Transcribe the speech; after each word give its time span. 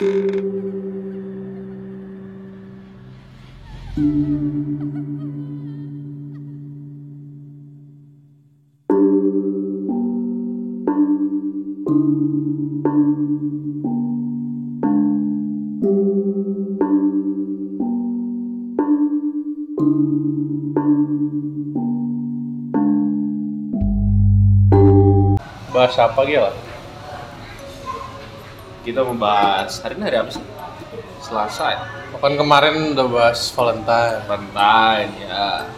Bahas 0.00 0.16
apa 26.00 26.24
Gil? 26.24 26.48
Kita 28.80 29.04
membahas 29.04 29.76
hari 29.84 30.00
ini 30.00 30.04
hari 30.08 30.16
apa 30.24 30.30
sih? 30.32 30.44
Selasa 31.20 31.64
ya? 31.68 31.80
Kan 32.16 32.36
kemarin 32.36 32.96
udah 32.96 33.06
bahas 33.08 33.52
Valentine. 33.52 34.24
Valentine 34.24 35.10
ya. 35.20 35.68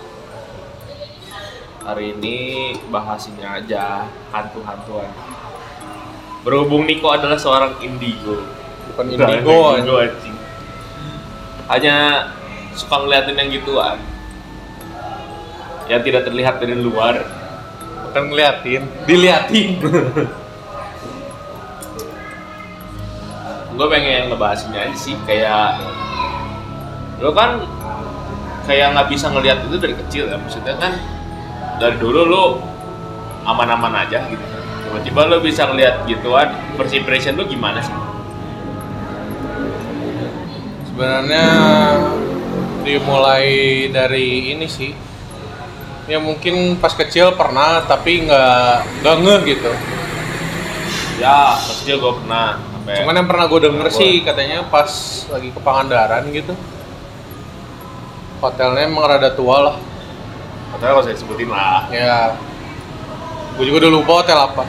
Hari 1.83 2.15
ini 2.15 2.37
bahas 2.95 3.27
ini 3.27 3.43
aja 3.43 4.07
hantu-hantuan. 4.30 5.10
Berhubung 6.46 6.87
Niko 6.87 7.10
adalah 7.10 7.38
seorang 7.38 7.79
indigo. 7.83 8.43
Bukan 8.95 9.19
Bukan 9.19 9.29
indigo. 9.34 9.59
indigo 9.79 9.95
anjing. 9.98 10.37
Hanya 11.71 11.96
suka 12.79 13.02
ngeliatin 13.02 13.34
yang 13.38 13.51
gituan. 13.51 13.98
Yang 15.91 16.01
tidak 16.07 16.23
terlihat 16.30 16.55
dari 16.62 16.74
luar. 16.79 17.23
Bukan 18.10 18.23
ngeliatin, 18.30 18.82
diliatin. 19.10 19.71
ngebahas 24.43 24.66
ini 24.66 24.74
aja 24.82 24.96
sih 24.98 25.15
kayak 25.23 25.79
lo 27.23 27.30
kan 27.30 27.62
kayak 28.66 28.90
nggak 28.90 29.07
bisa 29.07 29.30
ngelihat 29.30 29.62
itu 29.71 29.79
dari 29.79 29.95
kecil 29.95 30.26
ya 30.26 30.34
maksudnya 30.34 30.74
kan 30.82 30.99
dari 31.79 31.95
dulu 32.02 32.26
lo 32.26 32.59
aman-aman 33.46 34.02
aja 34.02 34.26
gitu 34.26 34.43
tiba-tiba 34.90 35.30
lo 35.30 35.38
bisa 35.38 35.71
ngelihat 35.71 36.02
gituan 36.10 36.51
first 36.74 36.90
impression 36.90 37.38
lo 37.38 37.46
gimana 37.46 37.79
sih 37.79 37.95
Sebenarnya 40.93 41.49
dimulai 42.84 43.88
dari 43.88 44.52
ini 44.52 44.68
sih. 44.68 44.93
Ya 46.04 46.21
mungkin 46.21 46.77
pas 46.77 46.93
kecil 46.93 47.32
pernah 47.32 47.80
tapi 47.88 48.29
nggak 48.29 49.01
nggak 49.01 49.16
ngeh 49.24 49.40
gitu. 49.56 49.73
ya 51.16 51.56
pas 51.56 51.77
kecil 51.80 51.96
gue 51.96 52.12
pernah 52.21 52.60
sampai 52.83 52.99
Cuman 52.99 53.15
yang 53.15 53.29
pernah 53.30 53.47
gue 53.47 53.61
denger 53.63 53.87
Gua- 53.87 53.95
sih 53.95 54.13
katanya 54.21 54.66
pas 54.66 54.91
lagi 55.30 55.49
ke 55.49 55.61
Pangandaran 55.63 56.27
gitu. 56.29 56.55
Hotelnya 58.39 58.91
emang 58.91 59.07
rada 59.07 59.30
tua 59.30 59.57
lah. 59.63 59.77
katanya 60.73 60.99
kalau 60.99 61.05
saya 61.05 61.15
sebutin 61.15 61.47
lah 61.47 61.85
Ya, 61.89 62.33
gue 63.55 63.65
juga 63.65 63.87
udah 63.87 63.93
lupa 63.93 64.12
hotel 64.19 64.34
apa. 64.34 64.65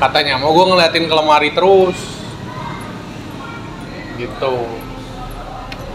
Katanya 0.00 0.34
mau 0.36 0.50
gue 0.50 0.64
ngeliatin 0.66 1.06
ke 1.06 1.14
lemari 1.14 1.50
terus. 1.52 1.98
Gitu. 4.12 4.54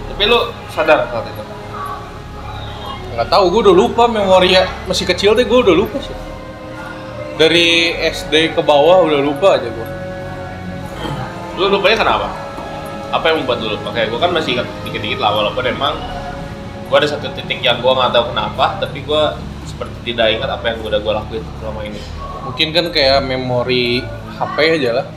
tapi 0.07 0.23
lo 0.25 0.39
sadar 0.67 1.07
saat 1.07 1.25
itu 1.25 1.43
Nggak 3.13 3.29
tahu, 3.29 3.43
gue 3.49 3.61
udah 3.65 3.75
lupa 3.77 4.03
memori 4.05 4.51
ya 4.51 4.65
masih 4.83 5.05
kecil 5.05 5.33
deh 5.33 5.43
gue 5.43 5.59
udah 5.59 5.73
lupa 5.73 5.97
sih. 5.99 6.13
Dari 7.35 7.67
SD 7.97 8.53
ke 8.53 8.61
bawah 8.61 9.03
udah 9.03 9.19
lupa 9.19 9.57
aja 9.57 9.67
gue. 9.67 9.87
Lo 11.57 11.65
lupanya 11.73 11.97
kenapa 11.97 12.27
apa 13.09 13.25
yang 13.33 13.43
membuat 13.43 13.59
lo 13.65 13.67
lupa 13.75 13.89
kayak 13.91 14.13
gue 14.13 14.19
kan 14.21 14.31
masih 14.31 14.61
ingat 14.61 14.67
dikit-dikit 14.85 15.19
lah 15.19 15.31
walaupun 15.33 15.65
emang 15.65 15.95
gue 16.87 16.97
ada 16.97 17.07
satu 17.09 17.27
titik 17.35 17.59
yang 17.59 17.81
gue 17.83 17.91
nggak 17.91 18.13
tahu 18.13 18.31
kenapa 18.31 18.79
tapi 18.79 19.03
gue 19.03 19.23
seperti 19.67 20.13
tidak 20.13 20.39
ingat 20.39 20.49
apa 20.53 20.65
yang 20.71 20.77
udah 20.85 20.99
gue 21.01 21.13
lakuin 21.17 21.43
selama 21.59 21.81
ini 21.83 21.99
Mungkin 22.47 22.71
kan 22.71 22.85
kayak 22.95 23.27
memori 23.27 23.99
HP 24.39 24.79
aja 24.79 25.03
lah. 25.03 25.07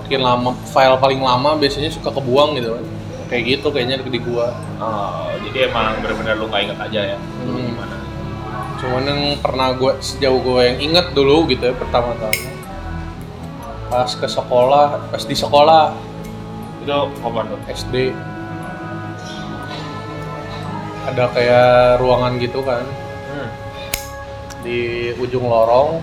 Makin 0.00 0.20
lama 0.24 0.56
file 0.72 0.96
paling 0.96 1.20
lama 1.20 1.52
biasanya 1.60 1.92
suka 1.92 2.08
kebuang 2.08 2.56
gitu 2.56 2.80
kan. 2.80 2.84
Kayak 3.28 3.42
gitu 3.44 3.68
kayaknya 3.68 4.00
di 4.00 4.20
gua. 4.24 4.56
Oh, 4.80 5.28
jadi 5.44 5.68
emang 5.68 6.00
benar-benar 6.00 6.40
lu 6.40 6.48
nggak 6.48 6.62
ingat 6.64 6.78
aja 6.80 7.00
ya 7.12 7.18
Hmm. 7.44 7.60
gimana 7.60 7.96
Cuman 8.80 9.02
yang 9.04 9.22
pernah 9.44 9.68
gue 9.76 9.92
sejauh 10.00 10.40
gue 10.40 10.60
yang 10.64 10.78
inget 10.80 11.06
dulu 11.12 11.44
gitu 11.48 11.72
ya 11.72 11.74
pertama-tama 11.76 12.32
pas 13.88 14.08
ke 14.08 14.26
sekolah, 14.28 15.10
pas 15.10 15.22
di 15.22 15.36
sekolah. 15.36 15.94
Itu 16.84 17.08
kapan 17.20 17.44
tuh? 17.52 17.60
SD 17.70 17.94
ada 21.04 21.24
kayak 21.32 22.00
ruangan 22.00 22.40
gitu 22.40 22.60
kan. 22.64 22.84
Hmm. 23.34 23.48
di 24.64 25.12
ujung 25.20 25.44
lorong. 25.44 26.00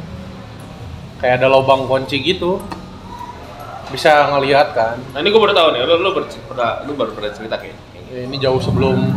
Kayak 1.18 1.41
ada 1.41 1.47
lubang 1.53 1.86
kunci 1.90 2.22
gitu. 2.22 2.62
Bisa 3.90 4.30
ngelihat 4.34 4.74
kan. 4.74 4.97
Nah 5.14 5.20
ini 5.22 5.30
gue 5.30 5.41
baru 5.41 5.53
tahu 5.53 5.68
nih. 5.74 5.81
Lu 5.86 5.96
lu, 6.02 6.09
ber, 6.14 6.25
pernah, 6.30 6.81
lu 6.86 6.94
baru 6.94 7.12
pernah 7.14 7.34
cerita 7.34 7.58
kayak 7.58 7.91
Ya, 8.12 8.28
ini 8.28 8.36
jauh 8.44 8.59
sebelum 8.59 9.08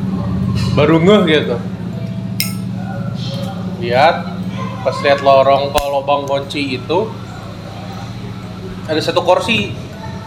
baru 0.79 1.03
ngeh 1.03 1.23
gitu. 1.27 1.59
Lihat 3.83 4.17
pas 4.87 4.97
lihat 5.03 5.19
lorong 5.19 5.75
ke 5.75 5.83
lubang 5.91 6.23
kunci 6.31 6.79
itu 6.79 7.11
ada 8.85 9.01
satu 9.01 9.21
kursi. 9.25 9.73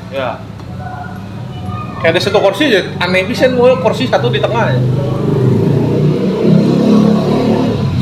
Ya. 0.10 0.42
Kayak 1.98 2.12
ada 2.14 2.22
satu 2.22 2.38
kursi 2.38 2.70
aja 2.70 2.82
aneh 3.02 3.26
bisa 3.26 3.50
gue 3.50 3.72
kursi 3.82 4.06
satu 4.06 4.30
di 4.30 4.38
tengah 4.38 4.70
ya. 4.70 4.82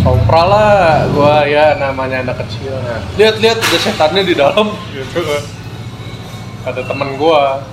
Sopra 0.05 0.43
lah 0.45 1.09
gua 1.15 1.49
ya 1.49 1.79
namanya 1.81 2.21
anak 2.21 2.45
kecil. 2.45 2.77
Lihat-lihat 3.17 3.57
ada 3.57 3.79
setannya 3.81 4.21
di 4.21 4.37
dalam. 4.37 4.69
Gitu. 4.93 5.17
Kan 5.17 5.43
kata 6.61 6.85
temen 6.85 7.17
gua. 7.17 7.63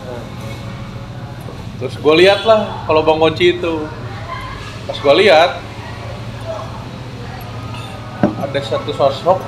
Terus 1.77 1.99
gua 2.01 2.15
lihat 2.17 2.47
lah 2.49 2.87
kalau 2.89 3.05
bang 3.05 3.21
kunci 3.21 3.61
itu. 3.61 3.85
Pas 4.89 4.97
gua 5.03 5.15
lihat 5.19 5.61
ada 8.23 8.59
satu 8.65 8.95
sosok. 8.97 9.43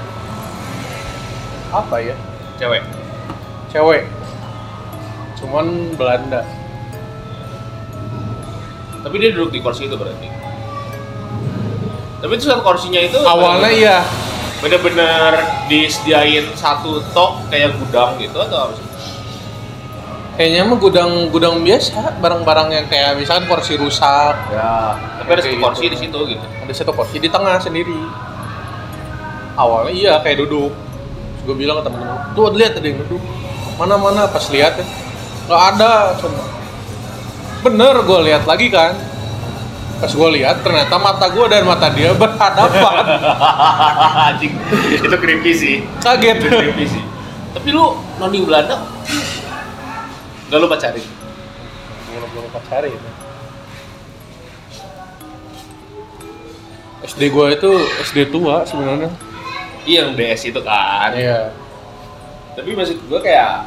Apa 1.72 1.96
ya? 2.04 2.18
Cewek 2.60 3.03
cewek. 3.74 4.06
Cuman 5.42 5.98
Belanda. 5.98 6.46
Tapi 9.02 9.14
dia 9.18 9.34
duduk 9.34 9.50
di 9.50 9.60
kursi 9.60 9.90
itu 9.90 9.98
berarti. 9.98 10.30
Tapi 12.22 12.32
itu 12.40 12.44
satu 12.48 12.64
kursinya 12.64 13.02
itu 13.02 13.18
awalnya 13.20 13.68
iya. 13.68 13.98
Bener-bener 14.62 15.44
disediain 15.68 16.48
satu 16.56 17.04
tok 17.12 17.52
kayak 17.52 17.76
gudang 17.76 18.16
gitu 18.16 18.40
atau 18.40 18.70
apa 18.70 18.72
sih? 18.78 18.86
Kayaknya 20.34 20.62
mah 20.64 20.78
gudang 20.80 21.12
gudang 21.28 21.60
biasa 21.60 22.16
barang-barang 22.18 22.68
yang 22.72 22.86
kayak 22.88 23.20
misalkan 23.20 23.44
kursi 23.44 23.76
rusak. 23.76 24.34
Ya 24.48 24.96
tapi 25.20 25.28
ada 25.36 25.42
satu 25.44 25.52
gitu. 25.52 25.66
kursi 25.68 25.84
di 25.92 25.98
situ 26.00 26.18
gitu. 26.32 26.46
Ada 26.64 26.72
satu 26.72 26.92
kursi 26.96 27.20
di 27.20 27.28
tengah 27.28 27.60
sendiri. 27.60 28.00
Awalnya 29.60 29.92
iya 29.92 30.14
kayak 30.24 30.48
duduk. 30.48 30.72
Gue 31.44 31.54
bilang 31.60 31.84
ke 31.84 31.92
temen-temen 31.92 32.32
tuh 32.32 32.48
lihat 32.56 32.72
ada 32.80 32.86
yang 32.88 33.04
duduk 33.04 33.20
mana 33.74 33.94
mana 33.98 34.22
pas 34.30 34.46
lihat 34.50 34.78
ya. 34.78 34.86
Nggak 35.50 35.62
ada 35.76 35.92
cuma. 36.18 36.42
Bener 37.64 37.94
gue 38.04 38.18
lihat 38.30 38.44
lagi 38.46 38.68
kan. 38.70 38.94
Pas 39.98 40.12
gue 40.12 40.28
lihat 40.36 40.60
ternyata 40.60 40.94
mata 41.00 41.26
gue 41.30 41.46
dan 41.48 41.64
mata 41.66 41.88
dia 41.90 42.12
berhadapan. 42.20 43.04
Anjing. 44.30 44.52
Itu 45.00 45.16
creepy 45.16 45.52
sih. 45.54 45.76
Kaget. 46.04 46.36
Itu 46.44 46.48
creepy 46.50 46.84
sih. 46.86 47.02
Tapi 47.54 47.68
lu 47.70 47.98
noni 48.20 48.38
Belanda? 48.44 48.82
Gak 50.50 50.58
lu 50.60 50.68
pacarin? 50.68 51.04
belum 52.14 52.30
belum 52.30 52.50
pacarin. 52.54 52.94
Ya. 52.94 53.12
SD 57.04 57.20
gue 57.28 57.46
itu 57.52 57.70
SD 58.06 58.18
tua 58.30 58.62
sebenarnya. 58.64 59.10
Iya 59.84 60.08
yang 60.08 60.16
DS 60.16 60.48
itu 60.48 60.60
kan. 60.62 61.12
Iya 61.12 61.63
Tapi 62.54 62.70
maksud 62.72 62.98
gue 63.10 63.20
kayak 63.20 63.66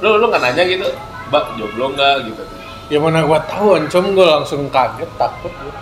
Lu, 0.00 0.16
lu 0.16 0.26
nggak 0.32 0.42
nanya 0.42 0.64
gitu 0.64 0.88
Mbak 1.30 1.44
jomblo 1.60 1.86
nggak? 1.94 2.14
Gitu. 2.26 2.42
Ya 2.90 2.98
mana 2.98 3.22
gue 3.22 3.40
tahu 3.46 3.78
ancam 3.78 4.04
gue 4.16 4.26
langsung 4.26 4.66
kaget 4.66 5.10
takut 5.14 5.52
gua. 5.54 5.74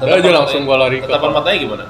Udah 0.00 0.16
aja 0.16 0.30
langsung 0.32 0.64
gue 0.64 0.76
lari 0.76 0.98
ke 1.04 1.06
Tatapan 1.06 1.30
matanya 1.36 1.58
gimana? 1.60 1.86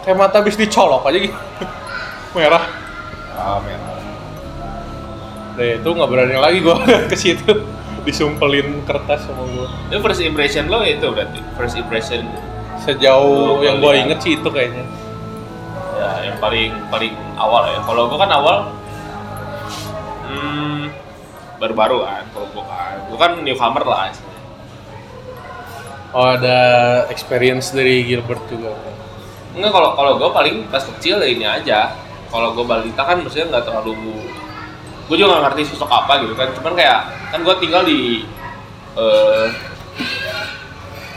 kayak 0.00 0.16
mata 0.16 0.40
habis 0.40 0.56
dicolok 0.56 1.04
aja 1.06 1.18
gitu. 1.20 1.36
Merah. 2.36 2.64
Ah, 3.36 3.60
merah. 3.60 4.00
Nah 5.60 5.66
itu 5.76 5.88
nggak 5.92 6.08
berani 6.08 6.36
lagi 6.40 6.58
gue 6.64 6.76
ke 7.12 7.16
situ. 7.16 7.52
Disumpelin 8.00 8.80
kertas 8.88 9.28
sama 9.28 9.44
gue 9.44 9.68
Itu 9.92 10.00
first 10.00 10.24
impression 10.24 10.72
lo 10.72 10.80
itu 10.80 11.04
berarti? 11.04 11.36
First 11.54 11.76
impression. 11.76 12.24
Sejauh 12.80 13.60
Oh, 13.60 13.62
yang 13.62 13.76
gue 13.78 13.92
inget 13.92 14.18
sih 14.24 14.40
itu 14.40 14.48
kayaknya 14.48 14.88
Ya 16.00 16.08
ya 16.16 16.32
yang 16.32 16.38
paling 16.40 16.72
paling 16.88 17.12
awal 17.36 17.68
ya. 17.68 17.80
Kalau 17.84 18.08
gue 18.08 18.16
kan 18.16 18.30
awal 18.32 18.56
hmm, 20.24 20.88
baru-baru 21.60 22.08
kan 22.08 22.24
kalau 22.32 22.46
gue 22.48 22.64
kan 22.64 22.94
gue 23.04 23.18
kan 23.20 23.32
newcomer 23.44 23.84
lah 23.84 24.08
istilahnya. 24.08 24.48
Oh 26.16 26.26
ada 26.26 26.58
experience 27.12 27.68
dari 27.76 28.08
Gilbert 28.08 28.40
juga. 28.48 28.72
enggak 29.50 29.74
kalau 29.76 29.90
kalau 29.98 30.12
gue 30.16 30.30
paling 30.32 30.56
pas 30.72 30.80
kecil 30.80 31.20
ya 31.20 31.28
ini 31.28 31.44
aja. 31.44 31.92
Kalau 32.32 32.56
gue 32.56 32.64
balita 32.64 33.04
kan 33.04 33.20
maksudnya 33.20 33.52
nggak 33.52 33.64
terlalu 33.68 33.92
gue 35.04 35.16
juga 35.20 35.36
nggak 35.36 35.52
ngerti 35.52 35.62
sosok 35.76 35.90
apa 35.92 36.24
gitu 36.24 36.32
kan. 36.32 36.48
Cuman 36.56 36.72
kayak 36.80 37.12
kan 37.28 37.44
gue 37.44 37.54
tinggal 37.60 37.84
di 37.84 38.24
eh, 38.96 39.46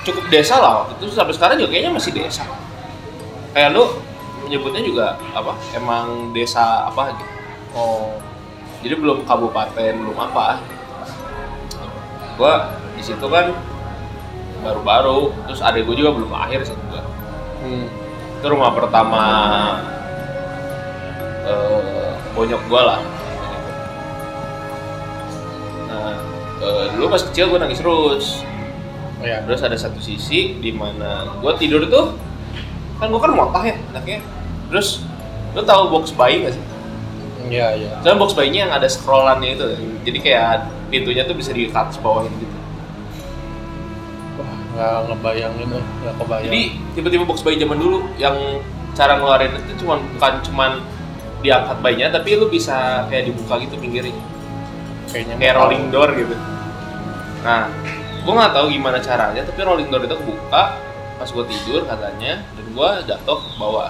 cukup 0.03 0.27
desa 0.27 0.59
lah 0.59 0.83
waktu 0.83 0.99
itu. 0.99 1.15
Sampai 1.15 1.31
sekarang 1.31 1.55
juga 1.55 1.71
kayaknya 1.71 1.95
masih 1.95 2.11
desa. 2.11 2.43
Kayak 3.55 3.79
lu 3.79 3.85
menyebutnya 4.43 4.81
juga 4.81 5.07
apa 5.31 5.55
emang 5.73 6.31
desa 6.31 6.87
apa 6.87 7.13
gitu 7.13 7.31
Oh. 7.73 8.21
jadi 8.79 8.93
belum 8.95 9.25
kabupaten 9.25 9.73
belum 9.97 10.13
apa 10.13 10.61
gua 12.35 12.69
di 12.93 13.01
situ 13.01 13.25
kan 13.25 13.49
baru-baru 14.61 15.33
terus 15.43 15.57
adek 15.59 15.83
gue 15.83 15.95
juga 15.97 16.13
belum 16.13 16.29
lahir 16.29 16.61
sih 16.61 16.77
gua 16.85 17.01
Hmm. 17.59 17.87
itu 18.37 18.45
rumah 18.45 18.69
pertama 18.71 19.25
eh, 21.43 22.09
bonyok 22.31 22.61
gua 22.67 22.81
lah 22.85 22.99
nah 25.87 26.13
eh, 26.59 26.85
dulu 26.93 27.05
pas 27.09 27.23
kecil 27.23 27.49
gua 27.49 27.59
nangis 27.59 27.79
terus 27.79 28.43
Oh, 29.17 29.25
ya. 29.25 29.39
terus 29.47 29.63
ada 29.63 29.79
satu 29.79 29.97
sisi 29.97 30.59
di 30.59 30.69
mana 30.69 31.39
gua 31.39 31.55
tidur 31.55 31.87
tuh 31.87 32.11
kan 33.03 33.11
gua 33.11 33.21
kan 33.27 33.31
motah 33.35 33.63
ya 33.67 33.75
anaknya 33.91 34.23
terus 34.71 35.03
lu 35.51 35.61
tahu 35.67 35.91
box 35.91 36.15
bayi 36.15 36.47
gak 36.47 36.55
sih 36.55 36.63
Iya 37.43 37.67
iya. 37.75 37.91
Soalnya 37.99 38.19
box 38.23 38.31
bayinya 38.33 38.59
yang 38.69 38.73
ada 38.73 38.87
scrollannya 38.87 39.59
itu, 39.59 39.65
jadi 40.07 40.17
kayak 40.23 40.49
pintunya 40.87 41.27
tuh 41.27 41.35
bisa 41.35 41.51
di 41.51 41.67
atas 41.67 41.99
bawahin 41.99 42.31
gitu. 42.39 42.55
Wah 44.39 44.55
nggak 44.73 44.95
ngebayangin 45.11 45.69
eh, 45.75 45.85
nggak 46.01 46.15
kebayang. 46.23 46.45
Jadi 46.47 46.61
tiba-tiba 46.95 47.23
box 47.27 47.43
bayi 47.43 47.59
zaman 47.59 47.77
dulu 47.77 48.07
yang 48.15 48.63
cara 48.95 49.19
ngeluarin 49.19 49.53
itu 49.59 49.83
cuma 49.83 49.99
bukan 49.99 50.33
cuman 50.45 50.71
diangkat 51.43 51.77
bayinya, 51.83 52.07
tapi 52.15 52.39
lu 52.39 52.47
bisa 52.47 53.03
kayak 53.11 53.27
dibuka 53.27 53.59
gitu 53.59 53.75
pinggirnya, 53.75 54.15
kayaknya 55.11 55.35
kayak 55.35 55.55
rolling 55.59 55.91
door 55.91 56.09
gitu. 56.15 56.35
Nah, 57.43 57.67
gua 58.23 58.33
nggak 58.39 58.53
tahu 58.55 58.65
gimana 58.71 59.03
caranya, 59.03 59.43
tapi 59.43 59.59
rolling 59.67 59.91
door 59.91 60.07
itu 60.07 60.15
kebuka 60.15 60.79
pas 61.19 61.27
gua 61.27 61.43
tidur 61.43 61.83
katanya, 61.83 62.39
gua 62.73 62.99
jatuh 63.05 63.37
ke 63.37 63.49
bawah. 63.55 63.89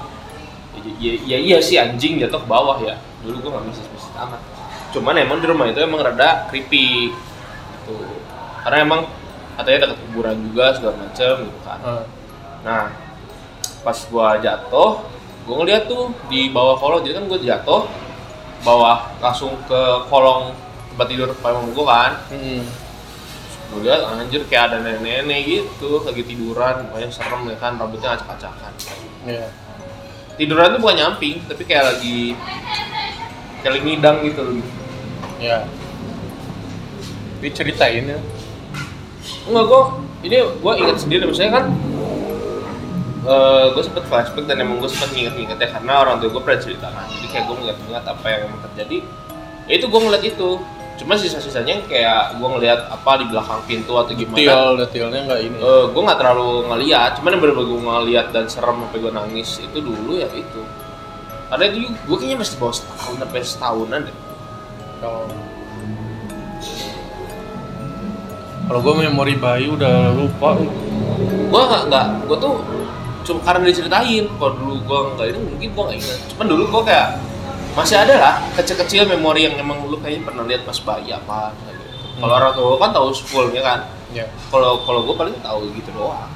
Ya, 1.00 1.14
ya, 1.16 1.38
iya 1.40 1.58
sih 1.64 1.80
anjing 1.80 2.20
jatuh 2.20 2.44
ke 2.44 2.48
bawah 2.48 2.78
ya. 2.84 3.00
Dulu 3.24 3.40
gua 3.40 3.50
nggak 3.58 3.66
misis-misis 3.72 4.12
amat. 4.20 4.42
Cuman 4.94 5.18
emang 5.18 5.42
di 5.42 5.48
rumah 5.50 5.66
itu 5.72 5.80
emang 5.82 6.04
rada 6.04 6.46
creepy 6.52 7.10
gitu. 7.10 7.96
Karena 8.62 8.78
emang 8.86 9.02
katanya 9.58 9.88
dekat 9.88 9.98
kuburan 10.06 10.38
juga 10.50 10.66
segala 10.76 10.94
macem 11.02 11.34
gitu 11.50 11.60
kan. 11.66 11.80
Ah. 11.82 12.04
Nah, 12.64 12.84
pas 13.82 13.98
gua 14.12 14.38
jatuh, 14.38 15.04
gua 15.48 15.56
ngeliat 15.64 15.88
tuh 15.88 16.14
di 16.28 16.52
bawah 16.52 16.78
kolong, 16.78 17.04
jadi 17.04 17.20
kan 17.20 17.26
gua 17.28 17.40
jatuh, 17.42 17.82
bawah 18.64 18.98
langsung 19.20 19.56
ke 19.68 19.82
kolong 20.08 20.56
tempat 20.94 21.08
tidur 21.10 21.30
paman 21.42 21.74
gua 21.74 21.86
kan. 21.90 22.12
Hmm. 22.30 22.83
Gua 23.74 23.82
lihat 23.82 24.02
anjir 24.06 24.42
kayak 24.46 24.64
ada 24.70 24.78
nenek-nenek 24.86 25.40
gitu, 25.50 26.06
lagi 26.06 26.22
tiduran, 26.22 26.86
pokoknya 26.88 27.10
serem 27.10 27.42
ya 27.50 27.58
kan, 27.58 27.74
rambutnya 27.82 28.14
acak-acakan. 28.14 28.74
Iya. 29.26 29.50
Tiduran 30.38 30.78
tuh 30.78 30.80
bukan 30.86 30.98
nyamping, 31.02 31.42
tapi 31.50 31.66
kayak 31.66 31.98
lagi 31.98 32.38
kayak 33.66 33.72
lagi 33.78 33.86
ngidang 33.86 34.18
gitu 34.30 34.42
loh. 34.46 34.54
Iya. 35.42 35.66
Diceritain 37.42 38.14
ya. 38.14 38.20
Enggak, 39.50 39.66
gua 39.66 39.82
ini 40.22 40.38
gua 40.62 40.74
ingat 40.78 41.02
sendiri 41.02 41.26
misalnya 41.26 41.60
kan 41.60 41.66
eh 43.24 43.66
gue 43.72 43.84
sempet 43.88 44.04
flashback 44.12 44.52
dan 44.52 44.60
emang 44.60 44.84
gue 44.84 44.92
sempet 44.92 45.16
nginget-nginget 45.16 45.56
ya 45.56 45.68
karena 45.72 46.04
orang 46.04 46.20
tua 46.20 46.28
gue 46.28 46.44
pernah 46.44 46.60
cerita 46.60 46.92
kan 46.92 47.08
jadi 47.08 47.28
kayak 47.32 47.44
gue 47.48 47.56
ngeliat-ngeliat 47.56 48.04
apa 48.04 48.28
yang 48.28 48.52
terjadi 48.68 48.98
ya 49.64 49.74
itu 49.80 49.86
gue 49.88 50.02
ngeliat 50.04 50.24
itu 50.28 50.50
cuma 50.94 51.18
sisa-sisanya 51.18 51.82
kayak 51.90 52.38
gue 52.38 52.48
ngeliat 52.48 52.86
apa 52.86 53.18
di 53.18 53.26
belakang 53.26 53.62
pintu 53.66 53.98
atau 53.98 54.14
gimana. 54.14 54.38
Detail 54.38 54.70
detailnya 54.78 55.20
nggak 55.26 55.42
ini. 55.42 55.58
Eh 55.58 55.84
gue 55.90 56.02
nggak 56.06 56.20
terlalu 56.22 56.50
ngeliat. 56.70 57.12
Cuman 57.18 57.30
yang 57.34 57.42
bener-bener 57.42 57.68
gue 57.68 57.82
ngeliat 57.82 58.28
dan 58.30 58.46
serem 58.46 58.78
sampai 58.86 59.00
gue 59.02 59.12
nangis 59.12 59.50
itu 59.58 59.78
dulu 59.82 60.12
ya 60.22 60.30
itu. 60.32 60.62
Karena 61.50 61.64
itu 61.70 61.78
gue 61.90 62.18
kayaknya 62.18 62.38
masih 62.46 62.56
bawa 62.62 62.74
setahun 62.74 63.16
sampai 63.18 63.42
setahunan 63.42 64.00
deh. 64.06 64.18
Kalau 65.02 65.24
kalau 68.64 68.80
gue 68.80 68.94
memori 69.04 69.36
bayi 69.36 69.68
udah 69.68 70.14
lupa. 70.14 70.56
gue 71.54 71.62
nggak 71.70 71.84
nggak 71.90 72.06
gue 72.26 72.38
tuh 72.38 72.54
cuma 73.26 73.40
karena 73.42 73.66
diceritain. 73.66 74.26
Kalau 74.38 74.54
dulu 74.62 74.74
gue 74.86 75.00
nggak 75.18 75.28
ini 75.34 75.40
mungkin 75.42 75.70
gue 75.74 75.84
nggak 75.90 75.98
ingat. 75.98 76.20
Cuman 76.34 76.46
dulu 76.54 76.64
gue 76.70 76.82
kayak 76.86 77.33
masih 77.74 77.98
ada 77.98 78.16
lah 78.22 78.36
kecil-kecil 78.54 79.10
memori 79.10 79.50
yang 79.50 79.58
emang 79.58 79.82
lu 79.90 79.98
kayaknya 79.98 80.30
pernah 80.30 80.44
lihat 80.46 80.62
pas 80.62 80.78
bayi 80.78 81.10
apa 81.10 81.50
gitu. 81.58 81.84
kalau 82.22 82.34
Hmm. 82.34 82.40
orang 82.40 82.54
tua 82.54 82.78
kan 82.78 82.90
tahu 82.94 83.08
fullnya 83.26 83.62
kan? 83.66 83.80
Ya. 84.14 84.30
kalau 84.54 84.86
kalau 84.86 85.02
gue 85.10 85.16
paling 85.18 85.38
tahu 85.42 85.74
gitu 85.74 85.90
doang. 85.98 86.30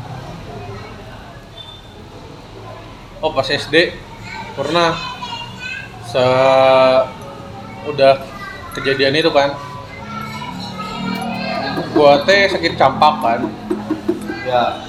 Oh 3.22 3.30
pas 3.34 3.46
SD 3.46 3.94
pernah. 4.58 4.98
Se 6.10 6.26
udah 7.86 8.14
kejadian 8.78 9.18
itu 9.18 9.30
kan. 9.30 9.54
Gua 11.94 12.22
teh 12.26 12.50
sakit 12.50 12.78
campak 12.78 13.14
kan. 13.22 13.40
Ya. 14.46 14.86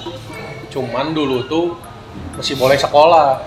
Cuman 0.69 1.13
dulu 1.13 1.45
tuh 1.45 1.77
masih 2.37 2.57
boleh 2.57 2.77
sekolah 2.77 3.41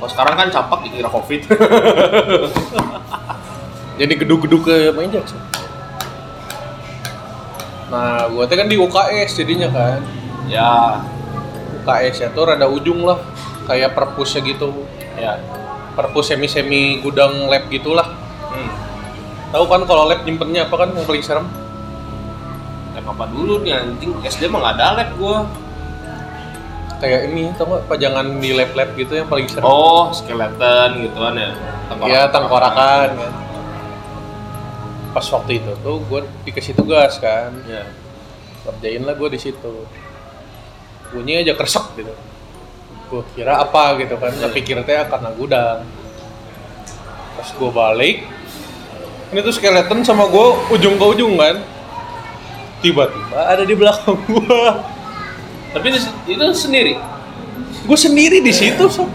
kalau 0.00 0.10
sekarang 0.16 0.34
kan 0.40 0.48
campak 0.48 0.80
dikira 0.88 1.12
covid. 1.12 1.44
Jadi 4.00 4.12
gedung-gedung 4.16 4.64
ke 4.64 4.88
meja 4.96 5.20
sih. 5.28 5.36
nah 7.92 8.24
gua 8.32 8.48
teh 8.48 8.56
kan 8.56 8.64
di 8.64 8.80
UKS 8.80 9.44
jadinya 9.44 9.68
kan. 9.68 10.00
Ya. 10.48 11.04
UKS 11.84 12.16
ya 12.24 12.28
tuh 12.32 12.48
rada 12.48 12.64
ujung 12.64 13.04
lah. 13.04 13.20
Kayak 13.68 13.92
perpusnya 13.92 14.40
gitu. 14.40 14.88
Ya. 15.20 15.36
Perpus 15.92 16.32
semi 16.32 16.48
semi 16.48 17.04
gudang 17.04 17.52
lab 17.52 17.68
gitulah. 17.68 18.08
Hmm. 18.48 18.72
tahu 19.52 19.68
kan 19.68 19.84
kalau 19.84 20.08
lab 20.08 20.24
nyimpennya 20.24 20.64
apa 20.64 20.80
kan 20.80 20.96
yang 20.96 21.04
paling 21.04 21.20
serem? 21.20 21.44
Lab 22.96 23.04
apa 23.04 23.28
dulu 23.28 23.60
nih 23.60 23.76
anjing? 23.76 24.16
SD 24.24 24.48
mah 24.48 24.64
nggak 24.64 24.74
ada 24.80 24.96
lab 24.96 25.10
gue 25.12 25.36
kayak 27.00 27.32
ini 27.32 27.50
tau 27.56 27.64
nggak 27.66 27.88
pajangan 27.88 28.26
di 28.38 28.52
lab 28.52 28.70
lab 28.76 28.92
gitu 28.94 29.16
yang 29.16 29.26
paling 29.26 29.48
serem 29.48 29.64
oh 29.64 30.12
skeleton 30.12 31.08
gitu 31.08 31.16
kan 31.16 31.34
ya 31.34 31.50
Iya 31.98 32.30
tengkorakan 32.30 33.08
kan. 33.18 33.32
Pas 35.10 35.26
waktu 35.26 35.58
itu 35.58 35.72
tuh 35.82 35.98
gue 36.06 36.20
dikasih 36.46 36.78
tugas 36.78 37.18
kan, 37.18 37.50
ya 37.66 37.82
kerjain 38.62 39.02
lah 39.02 39.18
gue 39.18 39.28
di 39.34 39.40
situ. 39.42 39.74
Bunyi 41.10 41.42
aja 41.42 41.58
kresek 41.58 41.98
gitu. 41.98 42.14
Gue 43.10 43.26
kira 43.34 43.58
apa 43.58 43.98
gitu 43.98 44.14
kan, 44.22 44.30
nggak 44.30 44.54
pikir 44.54 44.78
teh 44.86 45.02
karena 45.10 45.34
gudang. 45.34 45.82
Pas 47.34 47.48
gue 47.50 47.70
balik, 47.74 48.22
ini 49.34 49.38
tuh 49.42 49.50
skeleton 49.50 50.06
sama 50.06 50.30
gue 50.30 50.46
ujung 50.78 50.94
ke 50.94 51.06
ujung 51.18 51.34
kan. 51.34 51.58
Tiba-tiba 52.80 53.50
ada 53.50 53.66
di 53.66 53.74
belakang 53.74 54.14
gue. 54.30 54.62
Tapi 55.70 55.86
itu, 55.94 55.98
itu 56.26 56.44
sendiri? 56.54 56.94
Gue 57.86 57.98
sendiri 57.98 58.38
di 58.42 58.52
situ. 58.52 58.84
So. 58.90 59.06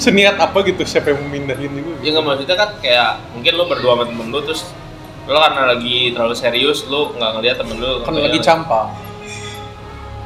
Seniat 0.00 0.40
apa 0.40 0.64
gitu 0.64 0.80
siapa 0.88 1.12
yang 1.12 1.20
mau 1.20 1.28
mindahin 1.28 1.76
itu? 1.76 1.92
ya 2.00 2.16
nggak 2.16 2.24
maksudnya 2.24 2.56
kan 2.56 2.70
kayak 2.80 3.20
mungkin 3.36 3.52
lo 3.52 3.68
berdua 3.68 3.92
sama 4.00 4.04
temen 4.08 4.32
lo 4.32 4.40
terus 4.40 4.64
lo 5.28 5.36
karena 5.36 5.76
lagi 5.76 6.16
terlalu 6.16 6.32
serius 6.32 6.88
lo 6.88 7.12
nggak 7.12 7.30
ngeliat 7.36 7.56
temen 7.60 7.76
lo 7.76 8.00
kan 8.00 8.16
ngeliat- 8.16 8.32
lagi 8.32 8.40
campak 8.40 8.86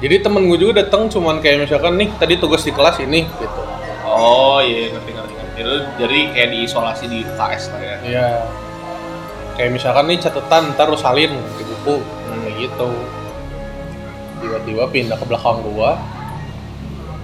jadi 0.04 0.20
temen 0.20 0.46
gue 0.52 0.58
juga 0.60 0.84
datang 0.84 1.08
cuman 1.08 1.40
kayak 1.40 1.64
misalkan 1.64 1.96
nih 1.96 2.12
tadi 2.20 2.36
tugas 2.36 2.60
di 2.60 2.76
kelas 2.76 3.00
ini 3.00 3.24
gitu. 3.24 3.60
Oh 4.04 4.60
iya 4.60 4.92
ngerti 4.92 5.10
ngerti 5.16 5.32
ngerti. 5.32 5.60
Lo 5.64 5.76
jadi 5.96 6.18
kayak 6.34 6.48
diisolasi 6.52 7.04
di 7.08 7.20
KS 7.24 7.64
lah 7.72 7.80
ya? 7.80 7.96
Iya. 8.04 8.28
Kayak 9.56 9.70
misalkan 9.80 10.04
nih 10.10 10.18
catatan 10.20 10.76
ntar 10.76 10.92
lu 10.92 10.98
salin 10.98 11.32
di 11.32 11.62
buku. 11.64 12.04
Kayak 12.04 12.54
gitu 12.68 12.88
tiba-tiba 14.44 14.84
pindah 14.92 15.16
ke 15.16 15.24
belakang 15.24 15.64
gua. 15.64 15.96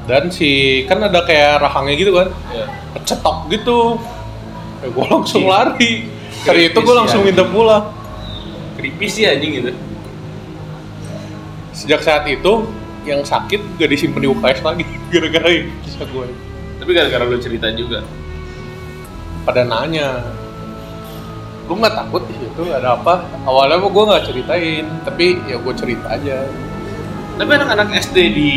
Dan 0.08 0.32
si 0.32 0.82
kan 0.88 1.04
ada 1.04 1.20
kayak 1.22 1.60
rahangnya 1.60 1.94
gitu 1.94 2.16
kan? 2.16 2.32
Iya. 2.48 2.66
cetok 3.04 3.52
gitu. 3.52 4.00
Ya 4.80 4.88
gua 4.90 5.06
langsung 5.12 5.44
Iya. 5.44 5.52
lari. 5.52 5.92
Dari 6.40 6.62
itu 6.72 6.78
gua 6.80 7.04
langsung 7.04 7.20
minta 7.20 7.44
pulang 7.44 7.92
creepy 8.80 9.06
sih 9.12 9.28
anjing 9.28 9.60
gitu 9.60 9.70
sejak 11.70 12.00
saat 12.00 12.24
itu 12.24 12.64
yang 13.04 13.24
sakit 13.24 13.60
gak 13.76 13.88
disimpan 13.88 14.20
di 14.20 14.28
UKS 14.28 14.60
lagi. 14.60 14.84
Gara-gara 15.12 15.48
kisah 15.84 16.04
gue 16.04 16.26
Tapi 16.80 16.90
gara-gara 16.92 17.24
lu 17.24 17.36
cerita 17.40 17.68
juga. 17.72 18.00
pada 19.40 19.64
nanya. 19.64 20.20
Gue 21.64 21.76
nggak 21.76 21.96
takut 21.96 22.24
di 22.28 22.36
situ 22.36 22.68
ada 22.68 22.96
apa? 22.96 23.24
Awalnya 23.48 23.80
gue 23.80 24.04
nggak 24.04 24.24
ceritain 24.28 24.84
tapi 25.00 25.40
ya 25.48 25.56
gue 25.56 25.74
cerita 25.76 26.12
aja 26.12 26.44
Tapi 27.40 27.50
anak-anak 27.56 27.88
SD 28.04 28.16
di 28.37 28.52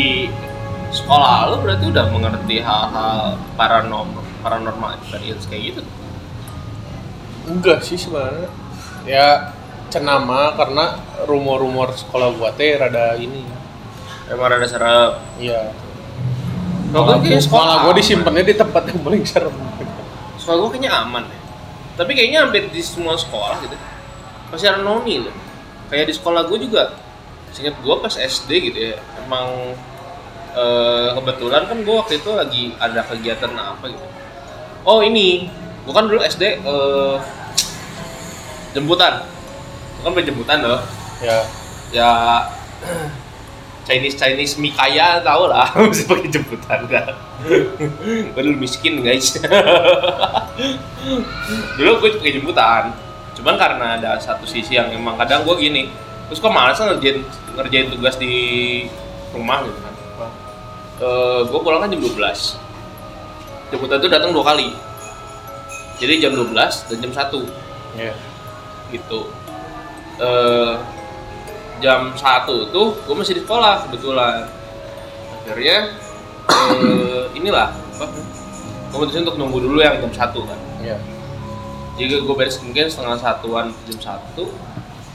sekolah 0.92 1.56
lu 1.56 1.64
berarti 1.64 1.88
udah 1.88 2.06
mengerti 2.12 2.60
hal-hal 2.60 3.40
paranormal, 3.56 4.20
paranormal 4.44 5.00
experience 5.00 5.48
kayak 5.48 5.72
gitu. 5.72 5.82
enggak 7.44 7.84
sih 7.84 8.00
sebenarnya 8.00 8.48
ya 9.04 9.52
cenama 9.92 10.56
karena 10.56 10.96
rumor-rumor 11.28 11.92
sekolah 11.92 12.32
gua 12.40 12.56
teh 12.56 12.76
rada 12.80 13.20
ini 13.20 13.44
Emang 14.32 14.48
ada 14.48 14.64
serem. 14.64 15.20
iya 15.36 15.76
Kalau 16.96 17.20
gue 17.20 17.36
gua, 17.36 17.44
sekolah 17.44 17.76
gua 17.84 17.94
disimpannya 18.00 18.44
di 18.48 18.56
tempat 18.56 18.84
yang 18.88 19.00
paling 19.04 19.24
serem 19.28 19.52
Sekolah 20.40 20.58
gue 20.60 20.70
kayaknya 20.76 20.92
aman 21.04 21.24
ya. 21.24 21.40
Tapi 21.96 22.12
kayaknya 22.16 22.40
hampir 22.44 22.68
di 22.68 22.84
semua 22.84 23.16
sekolah 23.16 23.64
gitu. 23.64 23.80
Pasti 24.52 24.68
ada 24.68 24.84
noni 24.84 25.24
loh. 25.24 25.36
Kayak 25.88 26.12
di 26.12 26.14
sekolah 26.20 26.52
gue 26.52 26.68
juga. 26.68 27.00
Seingat 27.54 27.78
gue 27.80 27.96
pas 28.02 28.14
SD 28.14 28.50
gitu 28.74 28.80
ya. 28.92 28.98
Emang 29.24 29.78
eh, 30.58 31.10
kebetulan 31.16 31.70
kan 31.70 31.78
gue 31.86 31.96
waktu 31.96 32.20
itu 32.20 32.30
lagi 32.34 32.64
ada 32.82 33.06
kegiatan 33.06 33.54
apa 33.54 33.88
gitu. 33.88 34.06
Oh 34.84 35.00
ini, 35.00 35.48
gue 35.86 35.94
kan 35.94 36.10
dulu 36.10 36.20
SD 36.20 36.66
eh, 36.66 37.16
jemputan. 38.74 39.22
Gue 40.02 40.04
kan 40.10 40.14
penjemputan 40.18 40.60
loh. 40.66 40.82
ya 41.22 41.40
Ya 41.94 42.12
Chinese 43.84 44.16
Chinese 44.16 44.56
mie 44.60 44.72
kaya 44.72 45.20
tau 45.20 45.52
lah 45.52 45.68
mesti 45.92 46.08
pakai 46.08 46.30
jemputan 46.32 46.80
kan 46.88 47.14
gue 48.34 48.42
dulu 48.42 48.58
miskin 48.58 49.04
guys 49.04 49.36
dulu 51.78 51.92
gue 52.00 52.10
pakai 52.20 52.34
jemputan 52.40 52.96
cuman 53.36 53.56
karena 53.60 54.00
ada 54.00 54.12
satu 54.24 54.48
sisi 54.48 54.80
yang 54.80 54.88
emang 54.96 55.20
kadang 55.20 55.44
gue 55.44 55.56
gini 55.60 55.92
terus 56.34 56.42
kok 56.42 56.50
malas 56.50 56.82
ngerjain 56.82 57.22
ngerjain 57.54 57.94
tugas 57.94 58.18
di 58.18 58.34
rumah 59.38 59.62
gitu 59.62 59.78
kan? 59.86 59.94
Eh 60.98 61.40
gue 61.46 61.60
pulang 61.62 61.86
kan 61.86 61.94
jam 61.94 62.02
12 62.02 62.10
jemputan 63.70 64.02
itu 64.02 64.10
datang 64.10 64.34
dua 64.34 64.42
kali. 64.42 64.74
Jadi 66.02 66.26
jam 66.26 66.34
12 66.34 66.58
dan 66.58 66.98
jam 67.06 67.14
1 67.14 68.02
ya 68.02 68.14
gitu. 68.90 69.30
Eh 70.18 70.74
jam 71.86 72.18
satu 72.18 72.74
tuh 72.74 72.98
gue 72.98 73.14
masih 73.14 73.38
di 73.38 73.46
sekolah 73.46 73.86
kebetulan. 73.86 74.50
Akhirnya 75.46 75.94
eh, 76.50 77.24
inilah 77.38 77.70
apa? 77.70 78.10
Gue 78.90 78.98
mutusin 79.06 79.22
untuk 79.22 79.38
nunggu 79.38 79.62
dulu 79.62 79.86
yang 79.86 80.02
jam 80.02 80.10
satu 80.10 80.50
kan. 80.50 80.58
Ya 80.82 80.98
jadi 81.94 82.26
gue 82.26 82.34
beres 82.34 82.58
mungkin 82.66 82.90
setengah 82.90 83.22
satuan 83.22 83.70
jam 83.86 83.98
satu 84.02 84.50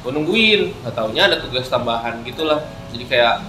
gue 0.09 0.17
nungguin 0.17 0.73
nggak 0.81 0.95
taunya 0.97 1.29
ada 1.29 1.37
tugas 1.37 1.69
tambahan 1.69 2.25
gitulah. 2.25 2.65
Jadi 2.97 3.05
kayak 3.05 3.45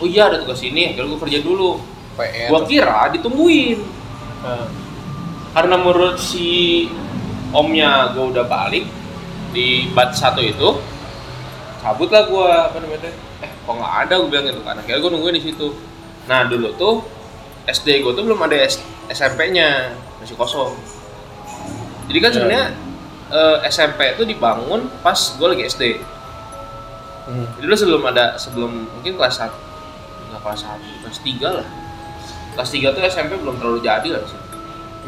oh 0.00 0.08
iya 0.08 0.32
ada 0.32 0.40
tugas 0.40 0.64
ini 0.64 0.96
akhirnya 0.96 1.12
gue 1.12 1.20
kerja 1.28 1.38
dulu. 1.44 1.76
PR 2.16 2.48
gue 2.48 2.60
kira 2.64 3.12
ditungguin. 3.12 3.84
Nah, 4.40 4.64
karena 5.52 5.76
menurut 5.76 6.16
si 6.16 6.88
omnya 7.52 8.16
gue 8.16 8.24
udah 8.32 8.48
balik 8.48 8.88
di 9.52 9.92
bat 9.92 10.16
satu 10.16 10.40
itu 10.40 10.80
cabut 11.84 12.08
lah 12.08 12.24
gue 12.24 12.48
apa 12.48 12.76
namanya 12.80 13.12
eh 13.44 13.50
kok 13.52 13.74
nggak 13.76 13.94
ada 14.08 14.14
gue 14.24 14.28
bilang 14.32 14.44
gitu 14.48 14.60
kan. 14.64 14.80
Akhirnya 14.80 15.04
gue 15.04 15.10
nungguin 15.12 15.36
di 15.36 15.44
situ. 15.52 15.68
Nah 16.32 16.48
dulu 16.48 16.72
tuh 16.80 17.04
SD 17.68 18.00
gue 18.00 18.12
tuh 18.16 18.24
belum 18.24 18.40
ada 18.40 18.56
SMP-nya 19.12 19.92
masih 20.16 20.32
kosong. 20.32 20.72
Jadi 22.08 22.18
kan 22.24 22.32
Ya. 22.32 22.34
sebenarnya 22.40 22.64
eh, 23.30 23.56
SMP 23.70 24.18
itu 24.18 24.22
dibangun 24.26 24.90
pas 25.00 25.16
gue 25.16 25.46
lagi 25.46 25.64
SD 25.70 25.82
hmm. 27.30 27.46
jadi 27.58 27.64
dulu 27.66 27.76
sebelum 27.78 28.02
ada 28.10 28.34
sebelum 28.36 28.70
mungkin 28.98 29.14
kelas 29.16 29.40
satu 29.40 29.58
nggak 30.30 30.40
kelas 30.46 30.60
satu 30.62 30.90
kelas 31.02 31.18
tiga 31.26 31.48
lah. 31.62 31.68
Kelas 32.54 32.70
tiga 32.70 32.88
tuh 32.94 33.02
SMP 33.06 33.38
belum 33.38 33.58
terlalu 33.58 33.82
jadi 33.82 34.08
lah 34.14 34.22
sih 34.26 34.38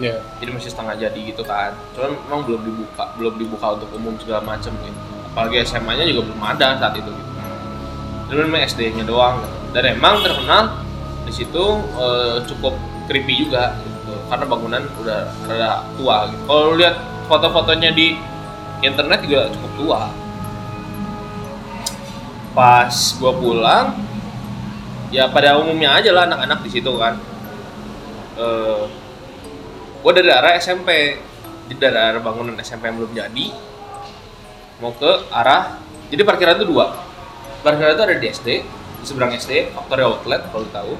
ya 0.00 0.16
jadi 0.40 0.50
masih 0.56 0.72
setengah 0.72 0.94
jadi 0.96 1.20
gitu 1.20 1.42
kan. 1.44 1.76
Cuman 1.92 2.16
memang 2.26 2.40
belum 2.48 2.60
dibuka 2.64 3.04
belum 3.20 3.34
dibuka 3.36 3.66
untuk 3.76 3.88
umum 3.92 4.16
segala 4.18 4.40
macem 4.42 4.72
gitu. 4.82 4.98
Apalagi 5.32 5.64
SMA 5.68 5.92
nya 6.00 6.04
juga 6.08 6.32
belum 6.32 6.42
ada 6.42 6.80
saat 6.80 6.94
itu 6.96 7.10
gitu. 7.12 7.32
Dan 8.32 8.48
memang 8.48 8.64
SD 8.64 8.80
nya 8.96 9.04
doang. 9.04 9.40
Gitu. 9.44 9.58
dan 9.72 9.88
emang 9.88 10.20
terkenal 10.20 10.84
di 11.24 11.32
situ 11.32 11.64
eh, 11.96 12.36
cukup 12.44 12.76
creepy 13.08 13.48
juga. 13.48 13.76
gitu 13.80 13.91
karena 14.32 14.48
bangunan 14.48 14.80
udah 15.04 15.28
rada 15.44 15.84
tua 16.00 16.32
gitu. 16.32 16.42
Kalau 16.48 16.72
lihat 16.72 16.96
foto-fotonya 17.28 17.92
di 17.92 18.16
internet 18.80 19.20
juga 19.28 19.52
cukup 19.52 19.72
tua. 19.76 20.00
Pas 22.56 22.96
gua 23.20 23.32
pulang 23.36 23.86
ya 25.12 25.28
pada 25.28 25.60
umumnya 25.60 26.00
aja 26.00 26.16
lah 26.16 26.24
anak-anak 26.24 26.64
di 26.64 26.70
situ 26.72 26.96
kan. 26.96 27.20
Eh 28.40 28.88
gue 30.02 30.12
dari 30.16 30.32
arah 30.32 30.56
SMP 30.56 31.20
jadi 31.68 31.92
dari 31.92 31.98
arah 32.00 32.24
bangunan 32.24 32.56
SMP 32.58 32.88
yang 32.88 32.98
belum 32.98 33.12
jadi 33.12 33.46
mau 34.80 34.90
ke 34.96 35.28
arah 35.28 35.76
jadi 36.08 36.24
parkiran 36.24 36.56
itu 36.56 36.72
dua. 36.72 36.96
Parkiran 37.60 37.92
itu 37.92 38.02
ada 38.02 38.16
di 38.16 38.26
SD 38.32 38.48
di 38.64 39.04
seberang 39.04 39.36
SD 39.36 39.76
Factory 39.76 40.08
Outlet 40.08 40.48
kalau 40.48 40.66
tahu 40.72 40.96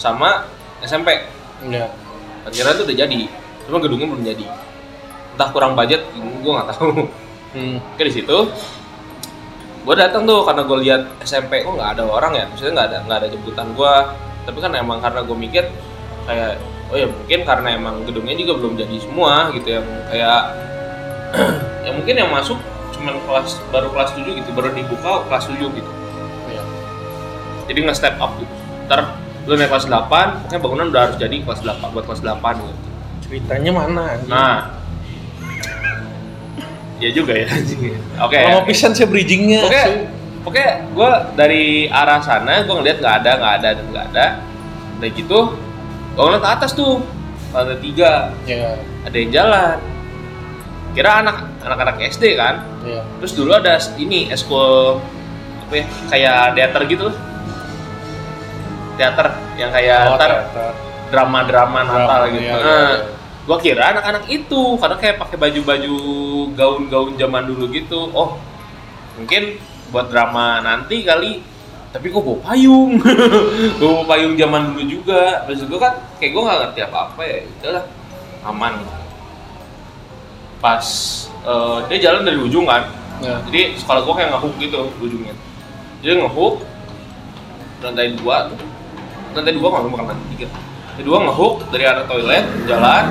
sama 0.00 0.48
SMP 0.80 1.28
ya 1.68 2.07
parkiran 2.48 2.72
itu 2.80 2.84
udah 2.88 2.96
jadi 2.96 3.20
cuma 3.68 3.76
gedungnya 3.84 4.06
belum 4.08 4.24
jadi. 4.24 4.46
Entah 5.36 5.48
kurang 5.52 5.76
budget 5.76 6.02
gue 6.16 6.52
nggak 6.52 6.68
tahu. 6.72 7.06
Hmm. 7.52 7.76
Oke 7.94 8.02
di 8.08 8.12
situ 8.12 8.38
gue 9.88 9.96
datang 9.96 10.28
tuh 10.28 10.44
karena 10.44 10.68
gue 10.68 10.78
lihat 10.84 11.02
SMP 11.24 11.64
kok 11.64 11.72
nggak 11.72 11.96
ada 11.96 12.04
orang 12.04 12.36
ya 12.36 12.44
maksudnya 12.44 12.76
nggak 12.76 12.88
ada 12.92 12.98
nggak 13.08 13.18
ada 13.24 13.28
jemputan 13.32 13.66
gue 13.72 13.94
tapi 14.44 14.58
kan 14.60 14.72
emang 14.76 15.00
karena 15.00 15.24
gue 15.24 15.32
mikir 15.32 15.64
kayak 16.28 16.60
oh 16.92 16.96
ya 17.00 17.08
mungkin 17.08 17.40
karena 17.48 17.68
emang 17.72 18.04
gedungnya 18.04 18.36
juga 18.36 18.52
belum 18.60 18.76
jadi 18.76 18.96
semua 19.00 19.48
gitu 19.56 19.80
yang 19.80 19.88
kayak 20.12 20.40
ya 21.88 21.90
mungkin 21.96 22.14
yang 22.20 22.28
masuk 22.28 22.60
cuman 22.92 23.16
kelas 23.24 23.56
baru 23.72 23.88
kelas 23.92 24.12
7 24.12 24.28
gitu 24.28 24.50
baru 24.52 24.76
dibuka 24.76 25.24
kelas 25.28 25.44
7 25.48 25.56
gitu. 25.56 25.90
Ya 26.52 26.62
jadi 27.68 27.78
nge 27.88 27.94
step 27.96 28.16
up 28.20 28.36
gitu. 28.40 28.52
Ntar 28.88 29.12
lu 29.48 29.56
naik 29.56 29.72
kelas 29.72 29.88
8 29.88 29.96
pokoknya 30.12 30.58
bangunan 30.60 30.86
udah 30.92 31.00
harus 31.08 31.16
jadi 31.16 31.36
kelas 31.40 31.60
8 31.64 31.94
buat 31.96 32.04
kelas 32.04 32.20
8 32.20 32.36
gitu 32.60 32.88
ceritanya 33.24 33.70
mana 33.72 34.02
anjing? 34.12 34.28
nah 34.28 34.56
ya 37.00 37.08
juga 37.16 37.32
ya 37.32 37.46
anjing. 37.48 37.96
oke 38.20 38.36
lama 38.36 38.60
oke. 38.60 38.68
pisan 38.68 38.92
sih 38.92 39.08
bridgingnya 39.08 39.64
Oke, 39.64 39.82
oke, 40.44 40.64
gue 40.96 41.10
dari 41.36 41.88
arah 41.88 42.20
sana 42.20 42.64
gue 42.64 42.74
ngeliat 42.74 42.98
nggak 43.00 43.14
ada, 43.24 43.30
nggak 43.36 43.54
ada 43.60 43.68
dan 43.76 43.84
nggak 43.92 44.06
ada. 44.14 44.26
Udah 44.98 45.08
gitu, 45.12 45.38
gue 46.16 46.22
ngeliat 46.24 46.42
ke 46.42 46.50
atas 46.56 46.70
tuh, 46.72 47.04
lantai 47.52 47.78
tiga, 47.84 48.32
ya 48.48 48.74
ada 49.04 49.16
yang 49.16 49.30
jalan. 49.30 49.76
Kira 50.96 51.20
anak 51.22 51.36
anak-anak 51.62 52.00
SD 52.10 52.34
kan. 52.34 52.64
ya 52.82 53.04
Terus 53.20 53.32
dulu 53.36 53.52
ada 53.54 53.76
ini 54.00 54.32
eskul 54.32 54.98
apa 55.68 55.74
ya, 55.76 55.84
kayak 56.10 56.38
teater 56.56 56.82
gitu. 56.88 57.08
Teater 58.98 59.26
yang 59.54 59.70
kayak 59.70 60.00
Oh, 60.04 60.16
ntar 60.18 60.32
drama-drama 61.08 61.78
Natal 61.80 62.04
Drama, 62.26 62.34
gitu. 62.34 62.42
iya, 62.42 62.52
Nah, 62.52 62.60
iya, 62.60 62.78
iya. 62.92 62.98
Gua 63.48 63.56
kira 63.56 63.80
anak-anak 63.88 64.28
itu 64.28 64.60
karena 64.76 64.96
kayak 64.98 65.16
pakai 65.16 65.36
baju-baju 65.38 65.94
gaun-gaun 66.52 67.16
zaman 67.16 67.48
dulu 67.48 67.64
gitu. 67.72 68.12
Oh, 68.12 68.36
mungkin 69.16 69.56
buat 69.88 70.12
drama 70.12 70.60
nanti 70.60 71.00
kali. 71.00 71.40
Tapi 71.88 72.12
kok 72.12 72.20
bawa 72.20 72.36
payung? 72.44 73.00
bawa 73.80 74.04
payung 74.04 74.36
zaman 74.36 74.68
dulu 74.68 74.82
juga. 74.84 75.48
Terus 75.48 75.64
gue 75.64 75.80
kan 75.80 75.96
kayak 76.20 76.36
gue 76.36 76.42
nggak 76.44 76.58
ngerti 76.60 76.80
apa-apa 76.84 77.20
ya. 77.24 77.36
Udahlah, 77.48 77.84
aman. 78.44 78.74
Pas 80.58 80.84
eh, 81.40 81.78
dia 81.88 81.98
jalan 82.04 82.26
dari 82.26 82.36
ujung 82.36 82.66
kan. 82.66 82.84
ya 83.18 83.38
Jadi 83.48 83.74
sekolah 83.74 84.04
gua 84.04 84.14
kayak 84.14 84.30
ngehook 84.30 84.54
gitu 84.58 84.78
ujungnya. 85.00 85.34
Jadi 86.02 86.20
ngehook 86.20 86.60
lantai 87.78 88.12
dua, 88.12 88.50
lantai 89.36 89.52
dua 89.56 89.68
nggak 89.68 89.82
bukan 89.90 90.06
lantai 90.08 90.26
tiga. 90.36 90.46
Lantai 90.52 91.04
dua 91.04 91.18
ngehook 91.28 91.54
dari 91.72 91.84
arah 91.84 92.04
toilet 92.04 92.44
jalan. 92.68 93.04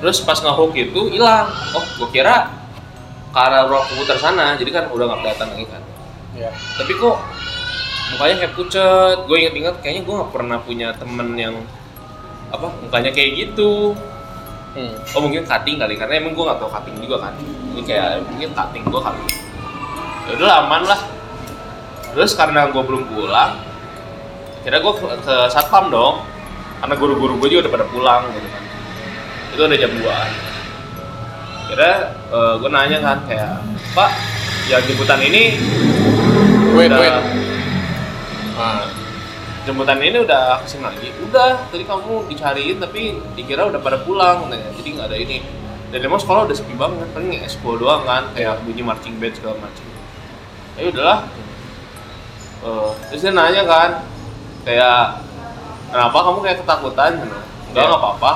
Terus 0.00 0.18
pas 0.22 0.38
ngehook 0.40 0.72
itu 0.76 1.00
hilang. 1.12 1.48
Oh, 1.72 1.84
gua 2.00 2.08
kira 2.12 2.36
ke 3.34 3.38
arah 3.38 3.66
ruang 3.66 3.84
komputer 3.88 4.16
sana. 4.20 4.54
Jadi 4.54 4.70
kan 4.70 4.88
udah 4.92 5.04
nggak 5.10 5.20
kelihatan 5.24 5.46
lagi 5.52 5.66
kan. 5.68 5.82
ya 6.34 6.50
Tapi 6.50 6.92
kok 6.98 7.16
mukanya 8.14 8.34
kayak 8.44 8.52
pucet. 8.54 9.16
Gue 9.26 9.36
inget-inget 9.42 9.76
kayaknya 9.80 10.02
gua 10.04 10.14
nggak 10.22 10.32
pernah 10.32 10.58
punya 10.60 10.88
temen 10.94 11.28
yang 11.34 11.56
apa 12.54 12.70
mukanya 12.86 13.10
kayak 13.10 13.30
gitu 13.34 13.98
hmm. 14.78 14.94
oh 15.14 15.20
mungkin 15.22 15.42
cutting 15.42 15.76
kali 15.78 15.94
karena 15.98 16.22
emang 16.22 16.32
gue 16.38 16.44
nggak 16.46 16.58
tahu 16.62 16.70
cutting 16.70 16.96
juga 17.02 17.16
kan 17.26 17.34
ini 17.74 17.82
kayak 17.82 18.22
mungkin 18.30 18.50
cutting 18.54 18.84
gue 18.86 19.00
kali 19.00 19.22
ya 20.24 20.32
udah 20.38 20.50
aman 20.64 20.82
lah 20.86 21.00
terus 22.14 22.32
karena 22.38 22.70
gue 22.70 22.82
belum 22.82 23.02
pulang 23.10 23.58
kira 24.64 24.80
gue 24.80 24.92
ke, 24.96 25.06
ke 25.22 25.34
satpam 25.52 25.92
dong. 25.92 26.24
Karena 26.80 26.94
guru-guru 26.96 27.38
gue 27.38 27.48
juga 27.54 27.68
udah 27.68 27.72
pada 27.76 27.86
pulang 27.88 28.22
gitu 28.32 28.48
kan. 28.48 28.62
Itu 29.54 29.60
udah 29.62 29.78
jam 29.78 29.92
2 29.92 30.54
kira 31.64 32.12
gue 32.60 32.70
nanya 32.70 32.98
kan 33.00 33.18
kayak 33.24 33.56
pak 33.96 34.10
yang 34.68 34.84
jemputan 34.84 35.16
ini 35.20 35.56
wait 36.76 36.92
udah 36.92 37.00
wait. 37.00 37.14
Ah 38.54 38.86
jemputan 39.64 39.96
ini 40.04 40.20
udah 40.20 40.60
ke 40.60 40.66
sini 40.68 40.84
lagi. 40.84 41.08
Udah 41.24 41.66
tadi 41.72 41.84
kamu 41.88 42.28
dicariin 42.28 42.76
tapi 42.78 43.16
dikira 43.32 43.64
udah 43.64 43.80
pada 43.80 43.96
pulang 44.04 44.44
katanya. 44.46 44.68
jadi 44.76 44.88
nggak 44.92 45.08
ada 45.08 45.16
ini. 45.18 45.38
Dan 45.88 45.98
emang 46.04 46.20
sekolah 46.20 46.44
udah 46.44 46.56
sepi 46.56 46.74
banget 46.76 47.08
paling 47.16 47.32
ekskul 47.40 47.80
doang 47.80 48.04
kan? 48.04 48.28
Kayak 48.36 48.60
bunyi 48.66 48.82
marching 48.84 49.16
band 49.16 49.34
segala 49.34 49.56
macam. 49.62 49.84
Ya 50.76 50.90
udahlah. 50.90 51.18
Eh, 52.64 52.90
terus 53.08 53.20
dia 53.24 53.32
nanya 53.32 53.62
kan 53.64 53.90
kayak 54.64 55.20
kenapa 55.92 56.16
kamu 56.18 56.38
kayak 56.42 56.58
ketakutan 56.64 57.12
gitu 57.20 57.36
enggak 57.70 57.82
Iya. 57.84 57.90
nggak 57.90 58.00
apa-apa. 58.00 58.32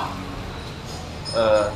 Eh, 1.29 1.67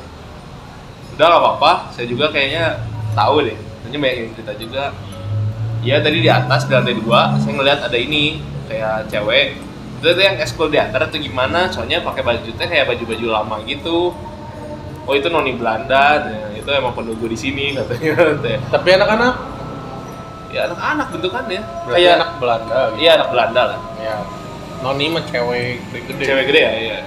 udah 1.15 1.27
nggak 1.29 1.43
apa-apa. 1.43 1.73
Saya 1.93 2.07
juga 2.07 2.27
kayaknya 2.33 2.81
tahu 3.13 3.45
deh. 3.47 3.59
Nanti 3.85 3.97
banyak 3.99 4.17
yang 4.19 4.31
cerita 4.35 4.53
juga. 4.57 4.85
Iya 5.83 5.99
tadi 5.99 6.19
di 6.23 6.31
atas 6.31 6.71
di 6.71 6.73
lantai 6.75 6.95
dua 6.95 7.35
saya 7.43 7.53
ngeliat 7.59 7.81
ada 7.83 7.99
ini 7.99 8.39
kayak 8.71 9.11
cewek. 9.11 9.59
Itu 9.99 10.15
tuh 10.15 10.23
yang 10.23 10.39
eskul 10.39 10.71
di 10.71 10.79
atas 10.79 11.11
atau 11.11 11.19
gimana? 11.19 11.71
Soalnya 11.71 12.03
pakai 12.03 12.23
baju 12.23 12.51
teh 12.55 12.67
kayak 12.67 12.87
baju-baju 12.91 13.27
lama 13.31 13.57
gitu. 13.67 14.15
Oh 15.03 15.15
itu 15.15 15.27
noni 15.27 15.59
Belanda. 15.59 16.23
Nah, 16.23 16.55
itu 16.55 16.71
emang 16.71 16.95
penunggu 16.95 17.27
di 17.27 17.35
sini 17.35 17.75
katanya 17.75 18.39
tapi 18.71 18.89
anak-anak? 18.95 19.35
Ya 20.55 20.67
anak-anak 20.71 21.07
bentukannya. 21.11 21.63
Berarti 21.87 21.95
kayak 21.99 22.15
anak 22.19 22.31
Belanda 22.39 22.79
gitu. 22.91 22.99
Iya 23.03 23.11
anak 23.19 23.29
Belanda 23.35 23.63
lah. 23.67 23.81
Ya 23.99 24.15
noni 24.83 25.07
mah 25.09 25.23
cewek 25.31 25.79
gede 25.95 26.23
cewek 26.27 26.45
gede 26.51 26.61
ya 26.61 26.73
iya 26.75 26.99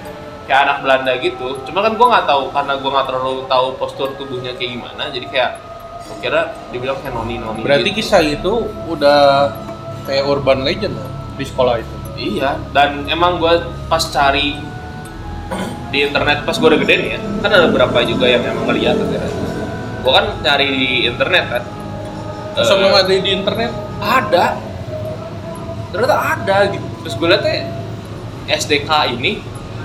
kayak 0.47 0.59
anak 0.65 0.77
Belanda 0.85 1.11
gitu 1.19 1.47
cuma 1.67 1.79
kan 1.83 1.93
gua 1.99 2.07
nggak 2.15 2.25
tahu 2.25 2.43
karena 2.55 2.73
gua 2.79 2.91
nggak 2.95 3.07
terlalu 3.11 3.35
tahu 3.51 3.67
postur 3.77 4.09
tubuhnya 4.15 4.55
kayak 4.55 4.71
gimana 4.79 5.03
jadi 5.11 5.27
kayak 5.27 5.51
gua 6.07 6.17
kira 6.23 6.41
dibilang 6.71 6.97
kayak 7.03 7.13
noni 7.13 7.35
noni 7.37 7.61
berarti 7.61 7.91
gitu. 7.91 7.99
kisah 7.99 8.21
itu 8.23 8.53
udah 8.87 9.51
kayak 10.07 10.23
urban 10.23 10.63
legend 10.63 10.95
loh 10.95 11.09
di 11.35 11.43
sekolah 11.43 11.83
itu 11.83 11.95
Iya, 12.15 12.55
dan 12.71 13.03
emang 13.11 13.43
gue 13.43 13.53
pas 13.91 13.99
cari 13.99 14.55
di 15.91 15.99
internet 15.99 16.47
pas 16.47 16.55
gue 16.55 16.67
udah 16.67 16.79
gede 16.79 16.95
nih 16.95 17.09
ya, 17.11 17.19
kan 17.43 17.51
ada 17.51 17.67
beberapa 17.67 17.99
juga 18.07 18.25
yang 18.25 18.41
emang 18.41 18.71
ngeliat 18.71 18.95
akhirnya. 18.95 19.31
Gue 19.99 20.11
kan 20.15 20.25
cari 20.39 20.67
di 20.71 20.89
internet 21.03 21.45
kan. 21.51 21.63
Terus 22.55 22.71
Eh, 22.71 22.75
emang 22.79 22.93
ada 22.95 23.11
di 23.11 23.31
internet 23.35 23.71
ada, 23.99 24.45
ternyata 25.91 26.15
ada 26.15 26.57
gitu. 26.71 26.87
Terus 27.05 27.21
gue 27.21 27.27
liatnya 27.29 27.69
SDK 28.49 28.89
ini 29.13 29.37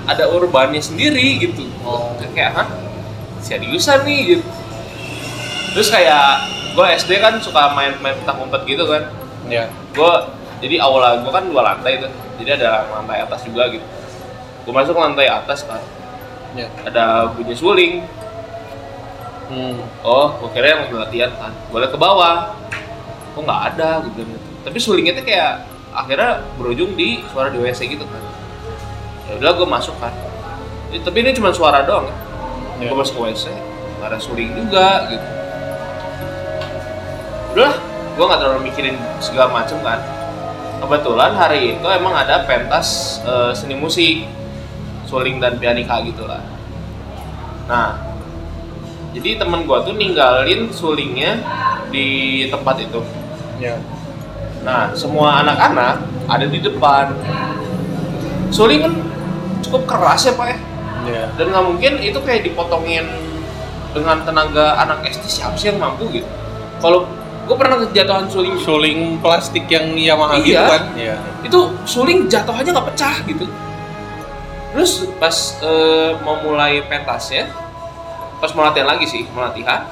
ada 0.09 0.25
urbannya 0.25 0.81
sendiri 0.81 1.37
gitu. 1.37 1.69
Oh. 1.85 2.17
Kayak 2.33 2.57
hah? 2.57 2.67
Seriusan 3.45 4.01
nih? 4.09 4.33
Gitu. 4.33 4.45
Terus 5.77 5.93
kayak 5.93 6.49
gue 6.73 6.85
SD 6.97 7.21
kan 7.21 7.37
suka 7.37 7.77
main-main 7.77 8.17
petak 8.17 8.41
umpet 8.41 8.65
gitu 8.65 8.89
kan. 8.89 9.13
Ya 9.45 9.69
gue 9.93 10.13
jadi 10.65 10.81
awal 10.81 11.21
gue 11.21 11.29
kan 11.29 11.45
dua 11.45 11.61
lantai 11.61 12.01
tuh. 12.01 12.09
Jadi 12.41 12.57
ada 12.57 12.89
lantai 12.89 13.21
atas 13.21 13.45
juga 13.45 13.69
gitu. 13.69 13.85
Gue 14.65 14.73
masuk 14.73 14.97
lantai 14.97 15.29
atas 15.29 15.61
kan 15.61 15.77
ya 16.57 16.67
ada 16.89 17.31
bunyi 17.37 17.53
suling. 17.53 17.93
Hmm. 19.51 19.83
oh 19.99 20.31
gue 20.39 20.49
kira 20.55 20.79
yang 20.79 20.87
latihan 20.95 21.31
kan 21.37 21.53
gue 21.53 21.77
liat 21.77 21.93
ke 21.93 21.99
bawah. 22.01 22.57
Kok 23.37 23.45
nggak 23.45 23.61
ada? 23.77 24.01
Gitu. 24.09 24.25
Tapi 24.65 24.77
sulingnya 24.81 25.21
tuh 25.21 25.25
kayak 25.29 25.70
akhirnya 26.01 26.41
berujung 26.57 26.97
di 26.97 27.21
suara 27.29 27.53
di 27.53 27.61
WC 27.61 27.93
gitu 27.93 28.05
kan. 28.09 28.23
Ya 29.29 29.37
udah 29.37 29.51
gue 29.53 29.67
masuk 29.69 29.95
kan. 30.01 30.09
Ya, 30.89 30.99
tapi 31.05 31.21
ini 31.23 31.31
cuma 31.37 31.53
suara 31.53 31.85
doang 31.85 32.09
kan 32.09 32.17
Ya. 32.81 32.89
gue 32.89 32.97
masuk 32.97 33.21
ke 33.21 33.23
WC 33.29 33.45
nggak 34.01 34.09
ada 34.09 34.17
suling 34.17 34.49
juga 34.57 35.05
gitu. 35.13 35.27
Udah 37.53 37.71
gue 38.17 38.25
nggak 38.25 38.39
terlalu 38.41 38.61
mikirin 38.65 38.97
segala 39.21 39.53
macem 39.53 39.77
kan. 39.85 40.01
Kebetulan 40.81 41.37
hari 41.37 41.77
itu 41.77 41.87
emang 41.87 42.17
ada 42.17 42.41
pentas 42.49 43.21
eh, 43.21 43.53
seni 43.53 43.77
musik 43.77 44.25
suling 45.05 45.37
dan 45.37 45.61
pianika 45.61 46.01
gitu 46.01 46.25
lah. 46.25 46.41
Nah 47.69 48.01
jadi 49.13 49.37
temen 49.37 49.69
gue 49.69 49.77
tuh 49.85 49.93
ninggalin 49.93 50.73
sulingnya 50.73 51.37
di 51.93 52.49
tempat 52.49 52.81
itu. 52.81 52.99
Ya 53.61 53.77
nah 54.61 54.93
semua 54.93 55.41
anak-anak 55.41 55.95
ada 56.29 56.45
di 56.45 56.59
depan. 56.61 57.11
Suling 58.51 58.83
kan 58.83 58.93
cukup 59.63 59.87
keras 59.87 60.27
ya 60.27 60.33
pak 60.35 60.47
ya? 60.51 60.57
Ya 61.01 61.23
dan 61.33 61.49
nggak 61.49 61.65
mungkin 61.65 61.93
itu 61.97 62.19
kayak 62.21 62.45
dipotongin 62.45 63.07
dengan 63.91 64.21
tenaga 64.23 64.77
anak 64.79 65.07
SD 65.07 65.25
siapa 65.27 65.55
sih 65.57 65.71
yang 65.73 65.79
mampu 65.81 66.07
gitu? 66.13 66.27
Kalau 66.77 67.09
gue 67.47 67.55
pernah 67.57 67.81
kejatuhan 67.81 68.29
suling. 68.29 68.55
Suling 68.61 68.99
plastik 69.19 69.65
yang 69.67 69.91
Yamaha 69.97 70.37
Iya. 70.37 70.45
gitu 70.45 70.63
kan? 70.67 70.83
Ya 70.95 71.15
itu 71.41 71.59
suling 71.83 72.29
jatuh 72.29 72.53
aja 72.53 72.69
nggak 72.69 72.87
pecah 72.93 73.15
gitu. 73.25 73.45
Terus 74.71 74.91
pas 75.19 75.35
eh, 75.59 76.11
mau 76.21 76.37
mulai 76.39 76.79
pentasnya 76.85 77.49
pas 78.37 78.49
mau 78.57 78.65
latihan 78.65 78.89
lagi 78.89 79.05
sih 79.05 79.21
mau 79.37 79.45
latihan 79.45 79.85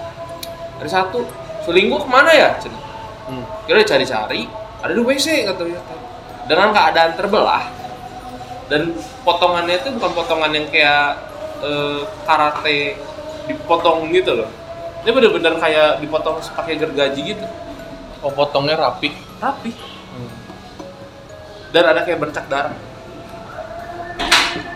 ada 0.81 0.89
satu 0.89 1.21
suling 1.61 1.85
gua 1.85 2.01
ke 2.01 2.09
mana 2.09 2.31
ya? 2.33 2.49
Hmm. 3.29 3.45
kira 3.69 3.85
cari-cari 3.85 4.49
ada 4.79 4.91
di 4.95 5.01
WC 5.03 5.43
katanya 5.43 5.79
dengan 6.47 6.71
keadaan 6.71 7.11
terbelah 7.19 7.63
dan 8.71 8.95
potongannya 9.27 9.75
itu 9.81 9.89
bukan 9.97 10.11
potongan 10.15 10.51
yang 10.55 10.67
kayak 10.71 11.19
eh, 11.65 12.01
karate 12.23 12.95
dipotong 13.49 14.13
gitu 14.13 14.37
loh. 14.37 14.49
Ini 15.03 15.09
bener-bener 15.09 15.57
kayak 15.57 15.99
dipotong 16.05 16.37
pakai 16.53 16.77
gergaji 16.77 17.33
gitu. 17.33 17.45
Oh 18.21 18.31
potongnya 18.31 18.77
rapi. 18.77 19.11
Rapi. 19.39 19.71
Hmm. 19.73 20.31
dan 21.71 21.83
ada 21.95 22.01
kayak 22.05 22.19
bercak 22.21 22.45
darah. 22.49 22.75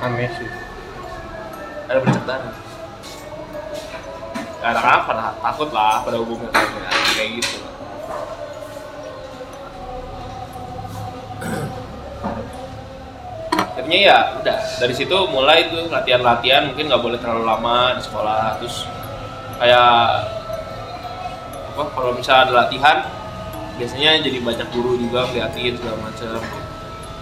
Aneh 0.01 0.29
sih. 0.35 0.49
Ada 1.89 1.99
bercak 2.01 2.23
darah. 2.25 2.53
Anak-anak 4.63 5.01
pada 5.05 5.23
takut 5.43 5.69
lah 5.75 6.01
pada 6.07 6.17
hubungan 6.23 6.49
kayak 7.13 7.43
gitu 7.43 7.59
akhirnya 13.53 13.99
ya 13.99 14.17
udah 14.39 14.57
dari 14.79 14.93
situ 14.95 15.15
mulai 15.29 15.67
tuh 15.67 15.89
latihan-latihan 15.91 16.69
mungkin 16.71 16.87
nggak 16.87 17.03
boleh 17.03 17.19
terlalu 17.19 17.43
lama 17.43 17.97
di 17.97 18.01
sekolah. 18.05 18.57
Terus 18.61 18.85
kayak 19.59 19.93
apa 21.73 21.83
kalau 21.93 22.11
misalnya 22.13 22.41
ada 22.47 22.53
latihan 22.65 22.97
biasanya 23.75 24.21
jadi 24.21 24.37
banyak 24.45 24.67
guru 24.69 24.95
juga 25.01 25.25
ngeliatin 25.29 25.73
segala 25.81 25.97
macam 26.05 26.37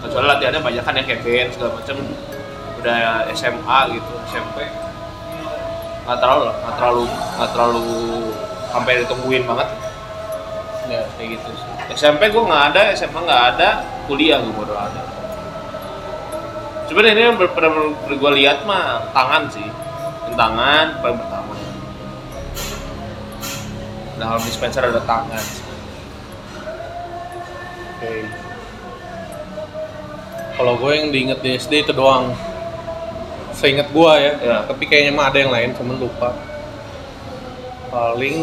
kecuali 0.04 0.26
latihannya 0.28 0.60
banyak 0.60 0.82
kan 0.84 0.94
yang 0.98 1.20
band 1.24 1.48
segala 1.56 1.70
macam 1.80 1.96
udah 2.82 2.98
SMA 3.32 3.78
gitu 3.94 4.12
SMP 4.28 4.58
nggak 6.02 6.18
terlalu 6.18 6.42
lah 6.50 6.56
nggak 6.60 6.74
terlalu 6.76 7.04
nggak 7.08 7.50
terlalu 7.54 7.86
sampai 8.72 8.92
ditungguin 9.04 9.44
banget. 9.48 9.68
Ya 10.90 11.06
kayak 11.16 11.38
gitu 11.38 11.50
sih. 11.56 11.68
SMP 11.94 12.28
gue 12.28 12.42
nggak 12.42 12.74
ada 12.74 12.82
SMA 12.92 13.20
nggak 13.22 13.42
ada 13.54 13.68
kuliah 14.12 14.44
gue 14.44 14.52
baru 14.52 14.76
ada 14.76 15.02
cuman 16.92 17.08
ini 17.08 17.24
yang 17.24 17.40
pernah 17.40 17.72
gue 18.04 18.32
lihat 18.36 18.68
mah 18.68 19.08
tangan 19.16 19.48
sih. 19.48 19.64
Tangan 20.36 21.00
paling 21.00 21.16
pertama. 21.16 21.56
Dalam 24.20 24.40
dispenser 24.44 24.84
ada 24.92 25.00
tangan. 25.00 25.44
Oke. 27.96 28.14
Kalau 30.52 30.74
gue 30.76 30.92
yang 30.92 31.08
diinget 31.08 31.40
di 31.40 31.56
SD 31.56 31.88
itu 31.88 31.96
doang. 31.96 32.36
Seinget 33.56 33.88
gue 33.88 34.12
ya. 34.20 34.32
Ya. 34.44 34.56
tapi 34.68 34.84
kayaknya 34.84 35.16
mah 35.16 35.32
ada 35.32 35.40
yang 35.40 35.48
lain 35.48 35.72
cuman 35.72 35.96
lupa. 35.96 36.36
Paling 37.88 38.36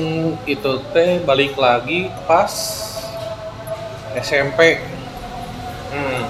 itu 0.50 0.72
teh 0.90 1.22
balik 1.22 1.54
lagi 1.54 2.10
pas 2.26 2.50
SMP 4.18 4.82
hmm. 5.94 6.24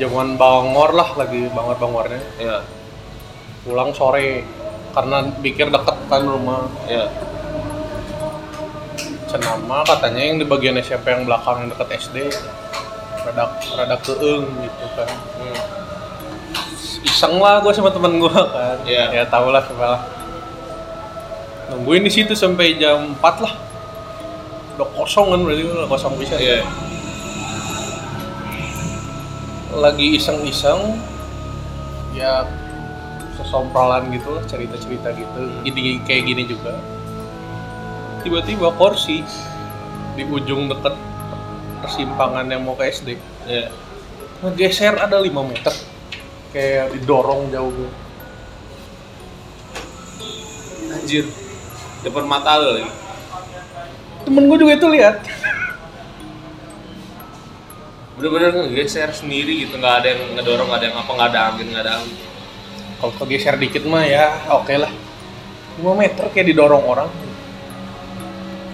Zaman 0.00 0.28
bangor 0.40 0.90
lah 0.96 1.10
lagi 1.14 1.46
bangor 1.52 1.76
bangornya 1.78 2.22
ya 2.40 2.56
pulang 3.62 3.94
sore 3.94 4.42
karena 4.92 5.24
pikir 5.40 5.70
deket 5.70 5.96
kan 6.10 6.22
rumah. 6.26 6.66
Ya 6.88 7.06
cenama 9.32 9.80
katanya 9.88 10.20
yang 10.20 10.36
di 10.36 10.44
bagian 10.44 10.76
SMP 10.76 11.08
yang 11.08 11.24
belakang 11.24 11.64
yang 11.64 11.68
deket 11.72 11.88
SD 12.04 12.28
rada 13.24 13.56
rada 13.80 13.96
keeng 14.04 14.44
gitu 14.44 14.86
kan. 14.92 15.08
Hmm. 15.40 15.60
iseng 17.02 17.40
lah 17.40 17.58
gue 17.64 17.72
sama 17.72 17.90
temen 17.90 18.20
gue 18.20 18.30
kan. 18.30 18.78
Iya. 18.84 19.04
ya 19.10 19.24
tau 19.26 19.48
lah 19.48 19.64
lah. 19.80 20.04
Nungguin 21.72 22.04
di 22.04 22.12
situ 22.12 22.36
sampai 22.36 22.76
jam 22.76 23.16
4 23.16 23.42
lah. 23.42 23.54
Udah 24.76 24.88
kosong 24.92 25.32
kan 25.32 25.40
berarti 25.40 25.62
udah 25.64 25.88
kosong 25.88 26.14
bisa. 26.20 26.36
Iya. 26.36 26.62
Lagi 29.72 30.20
iseng-iseng 30.20 31.00
ya 32.12 32.44
sesompralan 33.40 34.12
gitu 34.12 34.36
lah 34.36 34.44
cerita-cerita 34.44 35.16
gitu. 35.16 35.40
Gini 35.64 36.00
kayak 36.04 36.22
gini 36.28 36.42
juga. 36.44 36.76
Tiba-tiba 38.22 38.70
kursi 38.76 39.24
di 40.14 40.22
ujung 40.28 40.68
deket 40.68 40.94
persimpangan 41.82 42.46
yang 42.46 42.62
mau 42.62 42.76
ke 42.78 42.92
SD 42.92 43.16
ya. 43.48 43.72
ngegeser 44.44 44.94
ada 44.94 45.18
5 45.18 45.32
meter. 45.50 45.74
Kayak 46.52 46.92
didorong 46.92 47.48
jauh. 47.48 47.72
Gitu. 47.72 47.88
anjir. 51.02 51.26
Depan 52.06 52.24
mata 52.30 52.58
lo 52.60 52.78
lagi. 52.78 52.90
Temen 54.22 54.46
gue 54.46 54.58
juga 54.62 54.72
itu 54.78 54.88
lihat 54.92 55.16
bener-bener 58.12 58.50
ngegeser 58.52 59.08
sendiri 59.10 59.64
gitu 59.64 59.80
nggak 59.80 59.94
ada 60.04 60.06
yang 60.12 60.20
ngedorong 60.36 60.68
nggak 60.68 60.80
ada 60.80 60.86
yang 60.86 60.98
apa 61.00 61.10
nggak 61.10 61.28
ada 61.32 61.40
angin 61.48 61.66
nggak 61.72 61.82
ada 61.84 61.92
angin. 61.98 62.16
Kalau 63.00 63.12
kegeser 63.18 63.54
dikit 63.56 63.82
mah 63.84 64.04
ya 64.04 64.26
oke 64.52 64.74
lah. 64.76 64.92
5 65.80 65.96
meter 65.96 66.24
kayak 66.30 66.46
didorong 66.52 66.84
orang. 66.84 67.08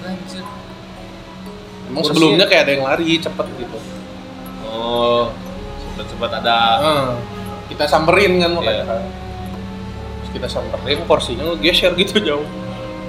Anjir. 0.03 0.43
Emang 1.89 2.03
Kursinya- 2.03 2.09
sebelumnya 2.11 2.47
kayak 2.47 2.63
ada 2.67 2.73
yang 2.75 2.85
lari 2.85 3.07
cepet 3.17 3.47
gitu. 3.57 3.79
Oh 4.67 5.31
sempat-sempat 5.81 6.31
ada. 6.43 6.57
Ah, 6.79 7.09
kita 7.67 7.85
samperin 7.87 8.39
kan 8.39 8.51
makanya. 8.53 8.75
Iya. 8.75 8.85
kan. 8.85 9.03
Terus 10.19 10.31
kita 10.35 10.47
samperin 10.51 11.01
kursinya 11.07 11.45
ngegeser 11.49 11.95
gitu 11.95 12.19
jauh. 12.21 12.47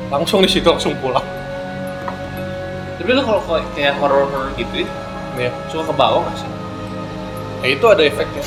Langsung 0.10 0.42
di 0.42 0.50
situ 0.50 0.65
langsung 0.65 0.94
pulang. 0.98 1.26
Tapi 2.96 3.10
lu 3.10 3.22
kalau 3.22 3.42
kayak- 3.44 3.70
kayak 3.74 3.94
horor-horor 3.98 4.54
gitu 4.54 4.86
ya, 4.86 4.89
ya 5.38 5.52
suka 5.70 5.92
ke 5.92 5.94
bawah 5.94 6.26
nggak 6.26 6.38
sih? 6.39 6.50
Ya 7.60 7.68
itu 7.76 7.86
ada 7.86 8.02
efeknya. 8.08 8.46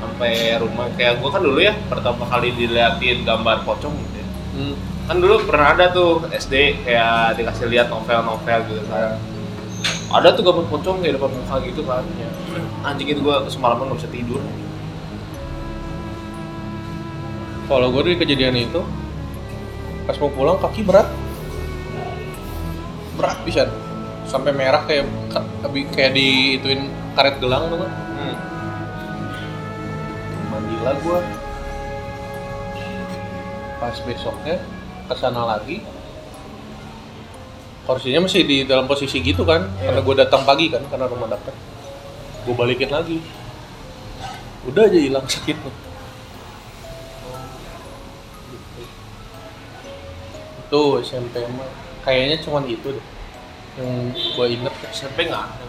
Sampai 0.00 0.56
rumah. 0.58 0.88
Kayak 0.96 1.20
gua 1.20 1.30
kan 1.36 1.42
dulu 1.44 1.60
ya 1.60 1.76
pertama 1.86 2.24
kali 2.26 2.50
diliatin 2.56 3.22
gambar 3.22 3.62
pocong 3.62 3.94
gitu 3.94 4.16
ya. 4.18 4.28
Hmm. 4.56 4.76
kan 5.06 5.22
dulu 5.22 5.38
pernah 5.46 5.70
ada 5.76 5.94
tuh 5.94 6.26
SD 6.34 6.82
kayak 6.82 7.38
dikasih 7.38 7.70
lihat 7.70 7.86
novel-novel 7.92 8.58
gitu 8.66 8.82
kan. 8.90 9.14
Ada 10.10 10.34
tuh 10.34 10.42
gambar 10.42 10.66
pocong 10.66 10.98
kayak 11.04 11.20
depan 11.20 11.30
muka 11.30 11.56
gitu 11.62 11.82
kan 11.86 12.02
Ya. 12.18 12.30
anjing 12.82 13.06
itu 13.12 13.20
gua 13.22 13.44
semalaman 13.46 13.92
nggak 13.92 14.00
bisa 14.02 14.10
tidur. 14.10 14.40
Kalau 17.66 17.90
gue 17.90 18.02
dari 18.06 18.14
kejadian 18.14 18.54
itu 18.62 18.78
pas 20.06 20.14
mau 20.22 20.30
pulang 20.30 20.58
kaki 20.62 20.86
berat. 20.86 21.10
Berat 23.18 23.38
bisa 23.42 23.66
sampai 24.26 24.50
merah 24.50 24.82
kayak 24.84 25.06
kayak 25.94 26.12
diituin 26.18 26.90
karet 27.14 27.38
gelang 27.38 27.70
tuh 27.70 27.78
kan 27.80 27.90
hmm. 27.90 28.36
mandilah 30.50 30.94
gua. 31.00 31.20
Pas 33.76 33.96
besoknya 34.02 34.56
ke 35.06 35.14
sana 35.14 35.42
lagi 35.46 35.78
kursinya 37.86 38.26
masih 38.26 38.42
di 38.42 38.66
dalam 38.66 38.90
posisi 38.90 39.22
gitu 39.22 39.46
kan 39.46 39.70
Iya. 39.78 39.94
karena 39.94 40.00
gue 40.02 40.14
datang 40.18 40.42
pagi 40.42 40.66
kan 40.66 40.82
karena 40.90 41.06
rumah 41.06 41.30
dapet. 41.30 41.54
Gue 42.42 42.54
balikin 42.58 42.90
lagi. 42.90 43.22
Udah 44.66 44.90
aja 44.90 44.98
hilang 44.98 45.22
sakitnya 45.30 45.70
itu 50.66 50.82
SMP 51.06 51.46
mah. 51.46 51.70
Kayaknya 52.02 52.36
cuman 52.42 52.66
itu 52.66 52.90
deh 52.90 53.06
yang 53.76 54.12
gue 54.12 54.46
inget 54.48 54.74
SMP 54.92 55.28
nggak 55.28 55.44
ada. 55.44 55.66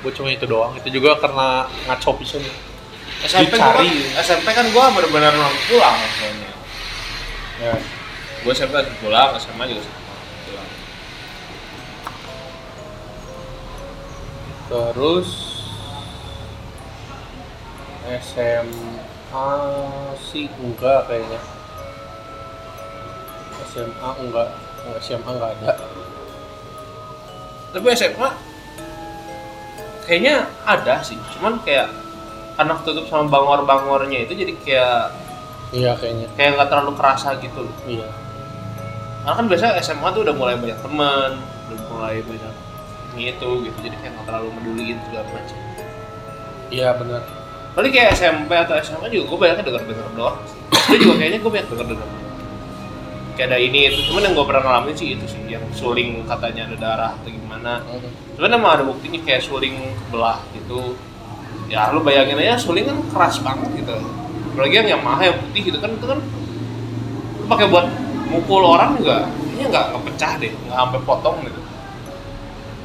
Gue 0.00 0.12
cuma 0.16 0.28
itu 0.32 0.48
doang. 0.48 0.72
Itu 0.76 0.88
juga 0.88 1.16
karena 1.20 1.68
ngaco 1.88 2.16
pisan. 2.20 2.44
SMP 3.20 3.52
gua 3.60 3.76
kan, 3.76 3.84
Dicari. 3.84 3.90
SMP 4.24 4.48
kan 4.56 4.66
gua 4.72 4.88
benar-benar 4.96 5.34
pulang 5.68 5.98
soalnya 6.16 6.52
ya. 7.60 7.74
Gua 8.40 8.52
SMP 8.56 8.72
langsung 8.72 8.96
pulang 9.04 9.36
SMA 9.36 9.64
juga 9.68 9.82
sama 9.84 10.00
pulang. 10.48 10.68
Terus 14.72 15.28
SMA 18.24 19.52
sih 20.32 20.48
enggak 20.48 21.00
kayaknya. 21.04 21.40
SMA 23.68 24.10
enggak. 24.16 24.48
SMA 25.04 25.28
enggak 25.28 25.52
ada. 25.60 25.99
Tapi 27.70 27.86
SMA 27.92 28.28
kayaknya 30.02 30.34
ada 30.64 30.98
sih 31.00 31.14
cuman 31.32 31.58
kayak 31.60 31.86
karena 32.54 32.72
ketutup 32.76 33.06
sama 33.06 33.24
bangor-bangornya 33.28 34.24
itu 34.24 34.34
jadi 34.34 34.52
kayak 34.58 34.96
Iya 35.70 35.94
kayaknya. 35.94 36.26
kayak 36.34 36.50
nggak 36.56 36.68
terlalu 36.68 36.92
kerasa 36.94 37.38
gitu 37.38 37.62
loh 37.62 37.74
Iya. 37.86 38.08
karena 39.20 39.34
kan 39.36 39.46
biasanya 39.46 39.72
SMA 39.78 40.08
tuh 40.10 40.22
udah 40.24 40.34
mulai 40.34 40.54
banyak 40.54 40.78
teman 40.80 41.30
udah 41.68 41.78
mulai 41.88 42.18
banyak 42.20 42.54
gitu 43.12 43.48
gitu 43.62 43.78
jadi 43.80 43.96
kayak 43.96 44.12
nggak 44.12 44.26
terlalu 44.26 44.48
meduliin 44.52 44.98
segala 45.04 45.26
macam 45.28 45.58
Iya 46.70 46.94
benar. 46.94 47.22
Paling 47.70 47.90
kayak 47.90 48.14
SMP 48.14 48.50
atau 48.52 48.78
SMA 48.78 49.06
juga 49.08 49.24
gue 49.26 49.38
banyaknya 49.40 49.64
denger-denger 49.64 50.06
doang 50.14 50.38
Itu 50.86 50.94
juga 51.00 51.14
kayaknya 51.18 51.38
gue 51.38 51.50
banyak 51.50 51.68
denger-denger 51.68 52.08
Kayak 53.40 53.56
ada 53.56 53.64
ini 53.64 53.88
itu, 53.88 54.12
cuman 54.12 54.20
yang 54.28 54.36
gue 54.36 54.44
pernah 54.44 54.62
ngalamin 54.68 54.92
sih 54.92 55.16
itu 55.16 55.24
sih 55.24 55.40
Yang 55.48 55.64
suling 55.72 56.28
katanya 56.28 56.68
ada 56.68 56.76
darah 56.76 57.12
atau 57.16 57.32
gimana. 57.32 57.80
Cuman 58.36 58.52
emang 58.52 58.72
ada 58.76 58.84
buktinya 58.84 59.16
kayak 59.24 59.40
suling 59.40 59.96
kebelah 59.96 60.44
gitu. 60.52 60.92
Ya 61.72 61.88
lu 61.88 62.04
bayangin 62.04 62.36
aja 62.36 62.60
suling 62.60 62.84
kan 62.84 63.00
keras 63.08 63.40
banget 63.40 63.80
gitu. 63.80 63.96
Apalagi 64.52 64.84
yang 64.84 65.00
Yamaha 65.00 65.32
yang 65.32 65.40
putih 65.40 65.72
gitu 65.72 65.80
kan 65.80 65.88
itu 65.88 66.04
kan 66.04 66.20
Lu 67.40 67.44
pakai 67.48 67.72
buat 67.72 67.88
mukul 68.28 68.60
orang 68.60 69.00
juga 69.00 69.24
Kayaknya 69.32 69.66
nggak 69.72 69.84
nggak 69.88 70.02
pecah 70.12 70.32
deh, 70.36 70.52
nggak 70.52 70.76
sampai 70.76 71.00
potong 71.08 71.36
gitu. 71.48 71.60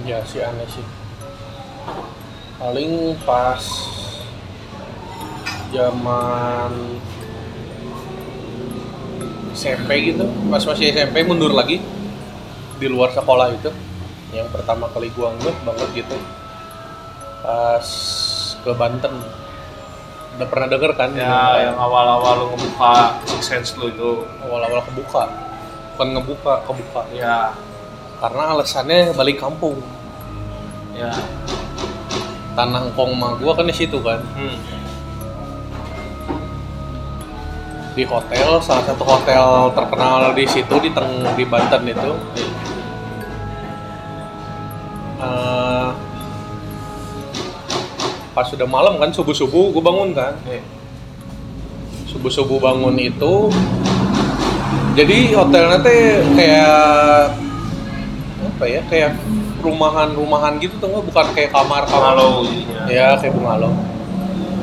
Ya 0.08 0.24
sih 0.24 0.40
aneh 0.40 0.68
sih. 0.72 0.88
Paling 2.64 3.20
pas 3.28 3.60
zaman 5.76 6.72
SMP 9.56 10.12
gitu, 10.12 10.28
pas 10.52 10.60
masih 10.60 10.92
SMP 10.92 11.24
mundur 11.24 11.56
lagi 11.56 11.80
di 12.76 12.88
luar 12.92 13.10
sekolah 13.16 13.56
itu, 13.56 13.72
yang 14.36 14.52
pertama 14.52 14.92
kali 14.92 15.08
gua 15.16 15.32
ngeh 15.40 15.56
banget 15.64 15.90
gitu, 16.04 16.18
pas 17.42 17.88
ke 18.60 18.72
Banten. 18.76 19.14
Udah 20.36 20.48
pernah 20.52 20.68
denger 20.68 20.92
kan? 21.00 21.16
Ya 21.16 21.72
yang 21.72 21.80
awal-awal 21.80 22.44
lu 22.44 22.46
ngebuka 22.52 23.24
Six 23.24 23.42
Sense 23.48 23.72
lu 23.80 23.88
itu 23.88 24.28
awal-awal 24.44 24.84
kebuka, 24.84 25.32
bukan 25.96 26.08
ngebuka, 26.20 26.54
kebuka. 26.68 27.02
Ya, 27.16 27.56
Karena 28.20 28.52
alasannya 28.52 29.16
balik 29.16 29.40
kampung. 29.40 29.80
ya 30.92 31.12
Tanah 32.56 32.88
engkong 32.92 33.16
mah 33.16 33.36
gua 33.40 33.52
kan 33.56 33.68
di 33.68 33.76
situ 33.76 34.00
kan. 34.04 34.20
hmm. 34.36 34.60
Di 37.96 38.04
hotel 38.04 38.60
salah 38.60 38.84
satu 38.84 39.04
hotel 39.04 39.46
terkenal 39.72 40.36
di 40.36 40.44
situ 40.46 40.76
di 40.78 40.92
teng 40.92 41.08
di 41.34 41.44
Banten 41.44 41.84
itu 41.86 42.12
Eh, 45.16 45.90
pas 48.30 48.44
sudah 48.44 48.68
malam 48.68 49.00
kan 49.00 49.10
subuh 49.10 49.32
subuh 49.32 49.72
gue 49.72 49.80
bangun 49.80 50.12
kan 50.12 50.36
Iya. 50.44 50.60
subuh 52.06 52.28
subuh 52.28 52.60
bangun 52.60 53.00
itu 53.00 53.48
jadi 54.94 55.18
hotelnya 55.34 55.80
teh 55.80 56.04
kayak 56.36 57.32
apa 58.46 58.66
ya 58.66 58.82
kayak 58.86 59.12
rumahan-rumahan 59.60 60.60
gitu 60.60 60.76
tuh 60.78 61.00
bukan 61.02 61.26
kayak 61.32 61.50
kamar 61.50 61.84
kamar 61.84 62.14
Halo 62.14 62.44
jadinya. 62.44 62.84
ya 62.86 63.08
kayak 63.16 63.34
bungalow 63.34 63.72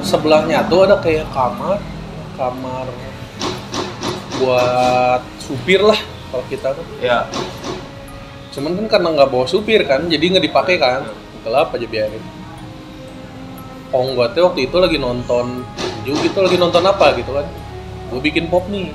sebelahnya 0.00 0.68
tuh 0.68 0.84
ada 0.84 1.00
kayak 1.00 1.26
kamar 1.32 1.80
kamar 2.34 2.84
buat 4.42 5.22
supir 5.38 5.80
lah 5.80 5.98
kalau 6.34 6.44
kita 6.50 6.74
tuh. 6.74 6.86
Ya. 6.98 7.30
cuman 8.52 8.76
kan 8.84 9.00
karena 9.00 9.08
nggak 9.16 9.30
bawa 9.32 9.48
supir 9.48 9.80
kan 9.88 10.10
jadi 10.10 10.36
nggak 10.36 10.44
dipakai 10.50 10.76
kan. 10.76 11.08
Gelap 11.42 11.72
aja 11.72 11.86
biarin. 11.86 12.24
Oh 13.94 14.12
gua 14.12 14.28
tuh 14.28 14.52
waktu 14.52 14.68
itu 14.68 14.76
lagi 14.76 14.96
nonton 15.00 15.64
tinju 16.02 16.18
gitu 16.18 16.38
lagi 16.42 16.58
nonton 16.58 16.82
apa 16.82 17.14
gitu 17.14 17.30
kan. 17.30 17.46
Gue 18.10 18.20
bikin 18.20 18.50
pop 18.50 18.66
nih. 18.68 18.90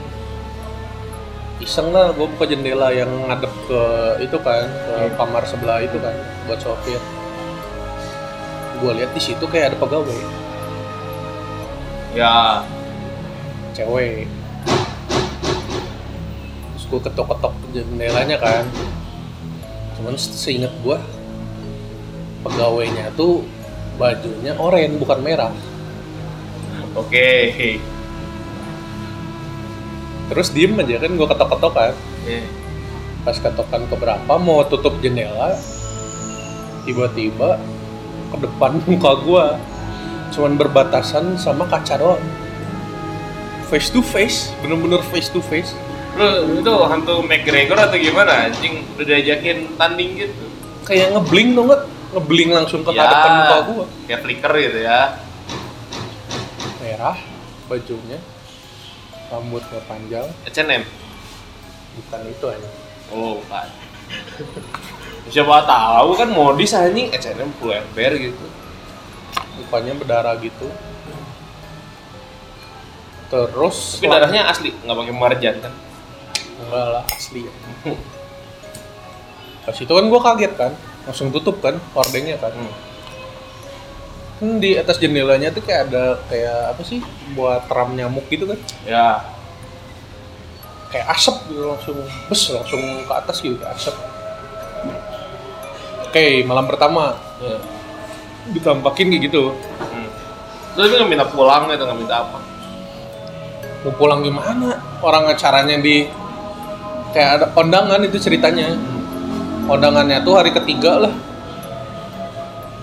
Iseng 1.63 1.89
lah 1.89 2.13
gue 2.13 2.27
buka 2.27 2.45
jendela 2.45 2.93
yang 2.93 3.09
ngadep 3.31 3.49
ke 3.65 3.81
itu 4.21 4.37
kan 4.43 4.69
ke 4.69 5.17
kamar 5.17 5.41
sebelah 5.47 5.79
itu 5.81 5.97
kan 5.97 6.13
buat 6.45 6.59
sopir. 6.61 6.99
Gue 8.77 8.91
lihat 8.93 9.15
di 9.15 9.21
situ 9.23 9.41
kayak 9.47 9.73
ada 9.73 9.77
pegawai. 9.79 10.19
Ya. 12.13 12.65
cewek 13.77 14.25
gue 16.87 16.99
ketok-ketok 16.99 17.53
jendelanya 17.71 18.37
kan. 18.39 18.63
Cuman 19.99 20.15
seinget 20.15 20.71
gue 20.81 20.97
pegawainya 22.45 23.11
tuh 23.17 23.43
bajunya 23.97 24.53
oranye 24.55 24.95
bukan 24.95 25.19
merah. 25.21 25.53
Oke. 26.97 27.77
terus 30.27 30.51
diem 30.51 30.75
aja 30.75 30.99
kan 30.99 31.11
gue 31.15 31.27
ketok-ketok 31.27 31.71
kan 31.71 31.93
Iya. 32.27 32.43
pas 33.23 33.39
ketokan 33.39 33.87
keberapa 33.87 34.33
mau 34.35 34.59
tutup 34.67 34.99
jendela 34.99 35.55
tiba-tiba 36.83 37.55
ke 38.35 38.37
depan 38.43 38.75
muka 38.91 39.11
gue 39.23 39.45
cuman 40.35 40.59
berbatasan 40.59 41.39
sama 41.39 41.63
kaca 41.71 41.95
doang 41.95 42.23
face 43.71 43.87
to 43.87 44.03
face 44.03 44.51
bener-bener 44.59 44.99
face 45.15 45.31
to 45.31 45.39
face 45.39 45.71
Lu 46.17 46.29
itu 46.57 46.73
hantu 46.83 47.21
McGregor 47.21 47.77
atau 47.79 47.93
gimana? 47.95 48.49
Anjing 48.49 48.81
udah 48.91 49.05
diajakin 49.05 49.57
tanding 49.75 50.11
gitu. 50.17 50.45
kayak 50.81 51.11
ngebling 51.11 51.51
dong 51.51 51.67
nggak 51.67 51.83
ngebling 52.09 52.49
langsung 52.49 52.79
ke 52.79 52.91
Ya. 52.91 53.03
depan 53.03 53.31
muka 53.35 53.57
gue 53.61 53.85
Kayak 54.07 54.19
flicker 54.23 54.51
gitu 54.57 54.79
ya. 54.81 54.99
merah 56.79 57.17
bajunya 57.67 58.19
rambutnya 59.27 59.83
panjang 59.83 60.23
H&M. 60.45 60.83
bukan 61.97 62.21
itu 62.25 62.45
aja 62.47 62.69
Oh, 63.07 63.43
kan. 63.45 63.67
Siapa 65.27 65.63
tahu 65.63 66.15
kan 66.15 66.29
modis 66.29 66.71
anjing 66.71 67.11
H&M 67.11 67.51
full 67.53 67.71
ember 67.71 68.15
gitu. 68.15 68.45
mukanya 69.59 69.91
berdarah 69.93 70.35
gitu 70.37 70.71
terus 73.27 73.99
Tapi 73.99 74.07
darahnya 74.07 74.47
asli, 74.47 74.71
nggak 74.77 74.95
pakai 74.95 75.13
marjan 75.13 75.55
kan? 75.59 75.73
Enggak 76.59 76.85
lah 76.91 77.03
asli 77.07 77.45
ya. 77.45 77.53
pas 79.61 79.75
itu 79.75 79.89
kan 79.89 80.05
gue 80.05 80.21
kaget 80.21 80.53
kan 80.55 80.71
langsung 81.03 81.27
tutup 81.29 81.59
kan 81.59 81.75
hordengnya 81.91 82.37
kan 82.37 82.51
Hmm. 82.51 82.73
kan 84.37 84.49
di 84.57 84.73
atas 84.73 84.97
jendelanya 84.97 85.49
tuh 85.49 85.59
kayak 85.59 85.89
ada 85.89 86.21
kayak 86.25 86.71
apa 86.71 86.81
sih 86.81 87.01
buat 87.33 87.65
ram 87.67 87.91
nyamuk 87.91 88.25
gitu 88.27 88.45
kan 88.45 88.59
Ya. 88.83 89.21
kayak 90.87 91.09
asap 91.11 91.35
gitu 91.47 91.67
langsung 91.67 91.97
bes 92.25 92.41
langsung 92.49 92.79
ke 93.03 93.13
atas 93.13 93.37
gitu 93.39 93.57
kayak 93.57 93.75
asap 93.75 93.95
oke 96.01 96.25
malam 96.43 96.65
pertama 96.65 97.17
ya. 97.39 97.57
ditampakin 98.49 99.11
kayak 99.11 99.23
gitu 99.25 99.51
Hmm. 99.87 100.07
Terus 100.77 100.93
nggak 100.93 101.09
minta 101.09 101.25
pulang 101.25 101.65
gitu, 101.67 101.83
nggak 101.83 101.97
minta 101.97 102.21
apa? 102.21 102.37
mau 103.81 103.93
pulang 103.93 104.21
gimana 104.21 104.73
orang 104.99 105.25
acaranya 105.27 105.77
di 105.77 106.05
kayak 107.13 107.29
ada 107.39 107.45
kondangan 107.51 108.01
itu 108.03 108.17
ceritanya. 108.17 108.75
Kondangannya 109.67 110.23
tuh 110.23 110.39
hari 110.39 110.51
ketiga 110.55 111.07
lah. 111.07 111.13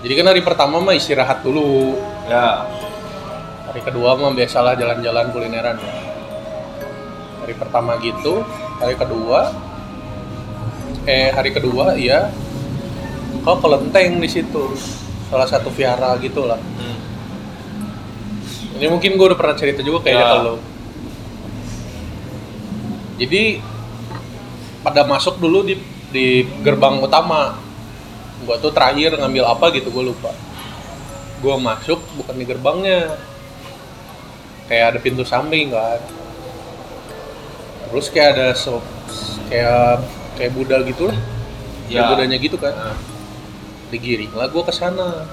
Jadi 0.05 0.13
kan 0.13 0.25
hari 0.29 0.41
pertama 0.45 0.77
mah 0.77 0.93
istirahat 0.93 1.41
dulu. 1.41 1.97
Ya. 2.29 2.65
hari 3.65 3.91
kedua 3.91 4.15
mah 4.15 4.31
biasalah 4.31 4.79
jalan-jalan 4.79 5.35
kulineran. 5.35 5.75
Hari 7.43 7.53
pertama 7.59 7.99
gitu 7.99 8.39
hari 8.79 8.95
kedua. 8.95 9.51
Eh 11.03 11.27
hari 11.33 11.51
kedua 11.51 11.93
iya. 11.99 12.31
Kau 13.43 13.59
kelenteng 13.59 14.17
di 14.23 14.29
situ. 14.31 14.71
Salah 15.27 15.49
satu 15.49 15.67
vihara 15.73 16.15
gitulah. 16.21 16.57
Hmm. 16.57 16.97
ini 18.75 18.91
mungkin 18.91 19.15
gue 19.15 19.25
udah 19.31 19.39
pernah 19.39 19.55
cerita 19.55 19.79
juga 19.79 20.03
kayaknya 20.03 20.25
Ya. 20.27 20.31
ke 20.35 20.39
lo 20.43 20.55
jadi 23.15 23.43
pada 24.85 25.01
masuk 25.01 25.41
dulu 25.41 25.65
di 25.65 25.81
di 26.13 26.45
gerbang 26.61 27.01
utama. 27.01 27.57
Gue 28.45 28.53
tuh 28.61 28.69
terakhir 28.69 29.17
ngambil 29.17 29.49
apa 29.49 29.73
gitu 29.73 29.89
gue 29.89 30.13
lupa. 30.13 30.29
Gue 31.41 31.57
masuk 31.57 31.97
bukan 32.13 32.35
di 32.37 32.45
gerbangnya. 32.45 33.17
Kayak 34.69 34.85
ada 34.93 34.99
pintu 35.01 35.25
samping 35.25 35.73
kan. 35.73 35.97
Terus 37.89 38.13
kayak 38.13 38.29
ada 38.37 38.47
so, 38.53 38.77
kayak 39.49 40.05
kayak 40.37 40.51
Buddha 40.53 40.85
gitu 40.85 41.09
lah 41.09 41.17
kayak 41.89 42.01
Ya. 42.05 42.09
Budanya 42.09 42.37
gitu 42.37 42.57
kan. 42.61 42.73
Nah. 42.73 42.97
digiring 43.93 44.33
lah 44.33 44.49
gue 44.49 44.63
ke 44.65 44.73
sana. 44.73 45.25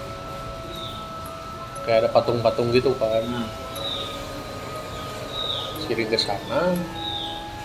Kayak 1.88 2.06
ada 2.06 2.08
patung-patung 2.12 2.72
gitu 2.72 2.96
kan. 2.96 3.24
Hmm. 3.24 3.48
kirim 5.88 6.08
ke 6.08 6.16
sana. 6.20 6.72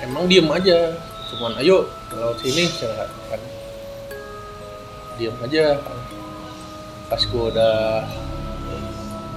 Emang 0.03 0.27
diem 0.27 0.47
aja 0.51 0.95
cuman 1.27 1.59
ayo 1.59 1.91
laut 2.15 2.39
sini 2.39 2.71
cina, 2.71 3.03
kan? 3.27 3.41
Diem 5.19 5.35
aja 5.43 5.75
kan? 5.81 5.97
Pas 7.11 7.21
gue 7.23 7.43
udah 7.51 8.05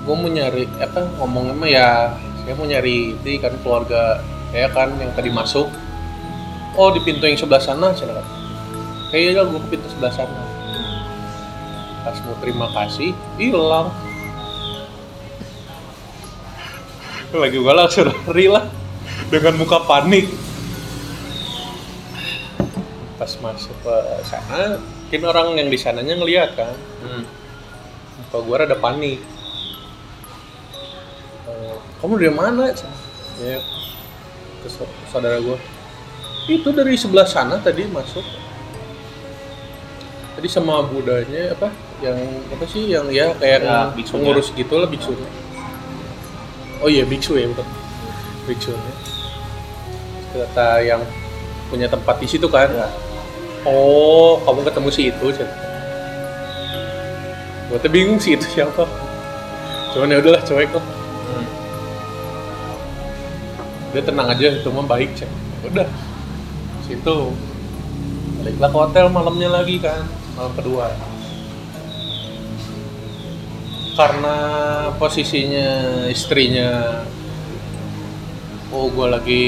gue 0.01 0.15
mau 0.17 0.31
nyari 0.31 0.65
apa 0.81 1.07
ngomongnya 1.21 1.55
mah 1.55 1.71
ya 1.71 1.89
saya 2.41 2.55
mau 2.57 2.65
nyari 2.65 3.15
itu 3.15 3.37
kan 3.37 3.53
keluarga 3.61 4.23
ya 4.55 4.71
kan 4.71 4.95
yang 5.03 5.11
tadi 5.19 5.31
masuk. 5.35 5.67
Oh 6.79 6.95
di 6.95 7.03
pintu 7.03 7.27
yang 7.27 7.35
sebelah 7.35 7.61
sana 7.61 7.91
cina 7.91 8.15
kan 8.15 8.27
kayaknya 9.11 9.43
gue 9.43 9.59
ke 9.59 9.69
pintu 9.75 9.87
sebelah 9.91 10.15
sana. 10.15 10.43
Pas 12.07 12.17
mau 12.23 12.37
terima 12.39 12.67
kasih 12.73 13.13
hilang. 13.37 13.91
Lagi 17.31 17.59
gue 17.59 17.75
langsung 17.75 18.11
lah. 18.11 18.65
Dengan 19.31 19.55
muka 19.55 19.79
panik 19.87 20.27
pas 23.21 23.29
masuk 23.37 23.77
ke 23.79 23.95
sana 24.25 24.81
mungkin 24.81 25.23
orang 25.23 25.47
yang 25.55 25.69
di 25.69 25.77
sananya 25.77 26.17
ngeliat 26.17 26.57
kan. 26.57 26.73
Hmm. 27.05 27.25
muka 28.21 28.39
gue 28.41 28.57
rada 28.57 28.77
panik. 28.77 29.21
Eh, 31.47 31.77
kamu 31.99 32.13
dari 32.17 32.33
mana 32.33 32.73
ya 33.39 33.59
ke 34.61 34.69
sa- 34.69 34.95
saudara 35.07 35.37
gue 35.37 35.57
itu 36.47 36.69
dari 36.71 36.97
sebelah 36.97 37.25
sana 37.25 37.61
tadi 37.61 37.85
masuk. 37.87 38.25
Tadi 40.33 40.49
sama 40.49 40.81
budanya 40.81 41.53
apa 41.53 41.69
yang 42.01 42.17
apa 42.49 42.65
sih 42.65 42.89
yang 42.89 43.05
ya 43.11 43.37
kayak 43.37 43.61
Ya, 43.61 43.93
pengurus 44.09 44.49
gitu 44.55 44.75
lah 44.75 44.89
biksunya 44.89 45.29
oh 46.81 46.89
iya 46.89 47.05
biksu 47.05 47.37
ya 47.37 47.45
bukan 47.45 47.67
biksunya. 48.49 48.93
Kata 50.33 50.81
yang 50.81 51.05
punya 51.69 51.85
tempat 51.87 52.17
di 52.17 52.27
situ 52.27 52.49
kan. 52.49 52.73
Ya. 52.73 52.89
Oh 53.69 54.41
kamu 54.45 54.61
ketemu 54.65 54.89
si 54.89 55.03
itu 55.13 55.27
gue 57.71 57.79
tuh 57.79 57.87
bingung 57.87 58.19
sih 58.19 58.35
itu 58.35 58.43
siapa. 58.51 58.83
Cuman 59.95 60.11
ya 60.11 60.19
udahlah 60.19 60.43
cuek 60.43 60.75
kok. 60.75 60.83
Hmm. 60.83 61.47
dia 63.95 64.03
tenang 64.03 64.27
aja 64.27 64.47
itu 64.59 64.69
mah 64.75 64.87
baik 64.91 65.15
cek 65.15 65.31
udah. 65.71 65.87
Situ 66.83 67.17
baliklah 68.43 68.71
ke 68.75 68.79
hotel 68.79 69.07
malamnya 69.07 69.49
lagi 69.55 69.79
kan 69.79 70.03
malam 70.35 70.51
kedua. 70.59 70.91
Karena 73.95 74.37
posisinya 74.99 75.71
istrinya 76.11 77.03
oh 78.75 78.91
gue 78.91 79.07
lagi 79.07 79.47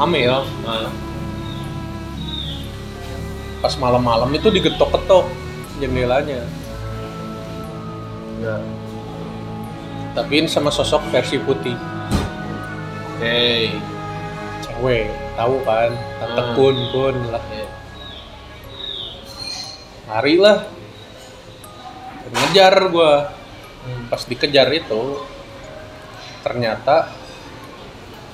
hamil 0.00 0.48
Nah. 0.64 1.09
Pas 3.60 3.74
malam-malam 3.76 4.32
itu 4.32 4.48
digetok-getok 4.48 5.28
jendelanya 5.78 6.44
Ya. 8.40 8.56
tapi 10.12 10.40
ini 10.40 10.48
sama 10.48 10.72
sosok 10.72 11.04
versi 11.12 11.36
putih 11.36 11.76
Oke. 13.12 13.68
cewek 14.64 15.06
tahu 15.36 15.60
kan 15.60 15.92
tante 16.16 16.42
Hmm. 16.42 16.54
kun 16.56 16.76
kun 16.88 17.16
lah 17.28 17.44
Ya. 17.46 17.68
lari 20.08 20.36
lah 20.36 20.58
ngejar 22.32 22.74
gua 22.88 23.28
Hmm. 23.80 24.08
pas 24.08 24.24
dikejar 24.24 24.72
itu 24.72 25.20
ternyata 26.40 27.12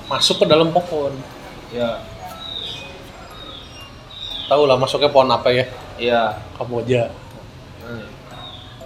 masuk 0.07 0.39
ke 0.39 0.45
dalam 0.47 0.71
pohon 0.71 1.11
Ya. 1.67 1.99
Tahu 4.47 4.63
lah 4.63 4.79
masuknya 4.79 5.11
pohon 5.11 5.29
apa 5.29 5.51
ya? 5.51 5.65
Iya. 5.99 6.39
kamboja. 6.55 7.11
Hmm. 7.83 8.07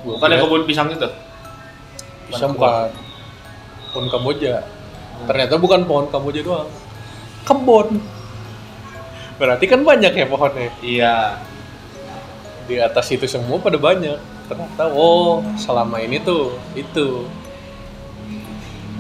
Gua 0.02 0.18
Bukan. 0.18 0.28
yang 0.34 0.42
kebun 0.44 0.64
pisang 0.66 0.90
itu? 0.90 1.10
bisa 2.32 2.48
bukan. 2.48 2.90
Pohon 3.92 4.08
kamboja. 4.08 4.64
Ternyata 5.30 5.60
bukan 5.62 5.86
pohon 5.86 6.08
kamboja 6.10 6.42
doang. 6.42 6.70
Kebun 7.46 8.02
berarti 9.42 9.66
kan 9.66 9.82
banyak 9.82 10.14
ya 10.14 10.26
pohonnya? 10.30 10.70
Iya. 10.82 11.16
di 12.70 12.78
atas 12.78 13.10
itu 13.12 13.26
semua 13.28 13.60
pada 13.60 13.76
banyak. 13.76 14.16
Ternyata 14.48 14.90
oh 14.96 15.44
selama 15.60 16.00
ini 16.00 16.22
tuh 16.24 16.56
itu. 16.78 17.28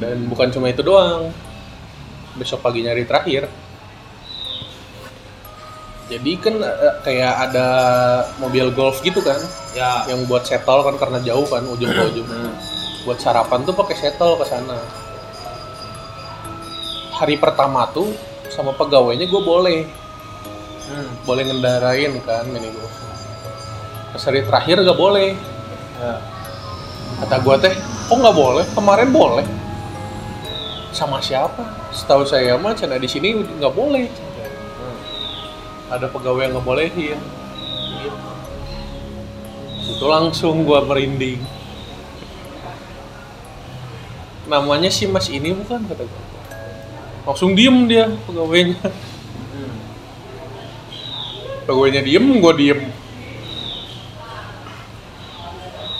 Dan 0.01 0.27
bukan 0.27 0.51
cuma 0.51 0.67
itu 0.67 0.83
doang. 0.83 1.31
Besok 2.35 2.65
pagi 2.65 2.83
nyari 2.83 3.05
terakhir 3.07 3.47
jadi 6.11 6.31
kan 6.37 6.55
eh, 6.59 6.95
kayak 7.01 7.33
ada 7.47 7.67
mobil 8.37 8.67
golf 8.69 8.99
gitu 8.99 9.23
kan 9.23 9.39
Ya. 9.71 10.03
yang 10.05 10.27
buat 10.27 10.43
settle 10.43 10.83
kan 10.83 10.99
karena 10.99 11.23
jauh 11.23 11.47
kan 11.47 11.63
ujung 11.63 11.87
ke 11.87 12.03
ujung 12.11 12.27
Hmm. 12.27 12.51
buat 13.01 13.15
sarapan 13.17 13.63
tuh 13.63 13.71
pakai 13.71 13.95
settle 13.95 14.35
ke 14.35 14.43
sana 14.43 14.75
hari 17.13 17.37
pertama 17.37 17.87
tuh 17.89 18.11
sama 18.49 18.73
pegawainya 18.73 19.25
gue 19.25 19.41
boleh 19.41 19.79
Hmm. 20.83 21.07
boleh 21.23 21.47
ngendarain 21.47 22.11
kan 22.21 22.43
minibus 22.45 22.91
pas 24.11 24.19
hari 24.21 24.43
terakhir 24.43 24.83
gak 24.83 24.99
boleh 24.99 25.31
Ya. 25.95 26.13
kata 27.21 27.39
gue 27.39 27.55
teh 27.61 27.73
kok 27.79 28.17
nggak 28.17 28.33
boleh 28.35 28.65
kemarin 28.73 29.09
boleh 29.09 29.45
sama 30.91 31.23
siapa 31.23 31.63
setahu 31.89 32.27
saya 32.27 32.57
mah 32.57 32.75
cina 32.75 32.97
di 32.97 33.07
sini 33.07 33.31
nggak 33.31 33.71
boleh. 33.71 34.11
Ada 35.91 36.07
pegawai 36.07 36.47
yang 36.47 36.51
nggak 36.55 36.65
bolehin 36.65 37.19
itu 40.01 40.09
langsung 40.09 40.65
gua 40.65 40.81
merinding. 40.81 41.37
Namanya 44.49 44.89
si 44.89 45.05
mas 45.05 45.29
ini 45.29 45.53
bukan 45.53 45.85
kata 45.85 46.09
gua. 46.09 46.23
Langsung 47.29 47.53
diem 47.53 47.85
dia 47.85 48.09
pegawainya. 48.25 48.81
Pegawainya 51.69 52.01
diem 52.01 52.25
gua 52.41 52.53
diem. 52.57 52.81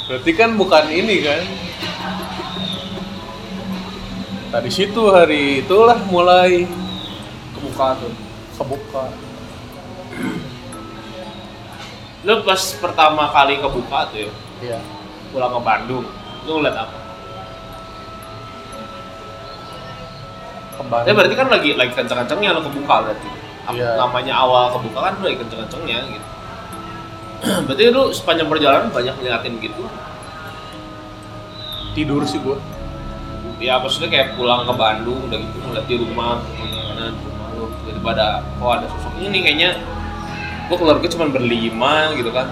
Berarti 0.09 0.31
kan 0.33 0.57
bukan 0.57 0.85
ini 0.89 1.21
kan? 1.21 1.43
Tadi 4.51 4.69
situ 4.73 5.13
hari 5.13 5.61
itulah 5.63 6.01
mulai 6.09 6.65
Kebuka 7.53 8.01
tuh. 8.01 8.13
kebuka 8.57 9.03
Lu 12.21 12.33
pas 12.45 12.61
pertama 12.77 13.33
kali 13.33 13.57
kebuka 13.57 14.13
tuh 14.13 14.29
ya, 14.29 14.31
ya 14.61 14.79
pulang 15.31 15.51
ke 15.57 15.61
Bandung, 15.63 16.05
lu 16.45 16.51
ngeliat 16.59 16.77
apa? 16.77 16.97
kembali 20.81 21.05
Ya 21.05 21.13
berarti 21.13 21.35
kan 21.37 21.47
lagi 21.47 21.69
lagi 21.77 21.93
kenceng-kencengnya 21.93 22.57
lo 22.57 22.61
kebuka 22.65 22.95
berarti. 23.05 23.29
Iya. 23.71 23.95
Namanya 24.01 24.33
awal 24.41 24.73
kebuka 24.73 24.99
kan 24.99 25.13
lagi 25.21 25.37
kenceng-kencengnya 25.39 25.97
gitu. 26.09 26.27
berarti 27.65 27.83
lu 27.89 28.03
sepanjang 28.13 28.47
perjalanan 28.49 28.89
banyak 28.93 29.15
ngeliatin 29.17 29.55
gitu. 29.61 29.83
tidur 31.91 32.23
sih 32.23 32.39
gua 32.39 32.55
Ya 33.61 33.77
maksudnya 33.77 34.09
kayak 34.09 34.39
pulang 34.39 34.65
ke 34.65 34.73
Bandung 34.73 35.27
udah 35.29 35.37
gitu 35.37 35.57
ngeliat 35.61 35.85
di 35.85 35.95
rumah 36.01 36.41
gimana 36.49 37.13
di 37.13 37.21
rumah 37.29 37.47
lu 37.53 37.63
tiba-tiba 37.83 38.09
ada 38.17 38.27
oh 38.57 38.71
ada 38.73 38.89
sosok 38.89 39.21
ini 39.21 39.37
kayaknya 39.45 39.77
gua 40.71 40.79
keluarga 40.79 41.07
cuma 41.11 41.27
berlima 41.27 42.15
gitu 42.15 42.31
kan. 42.31 42.47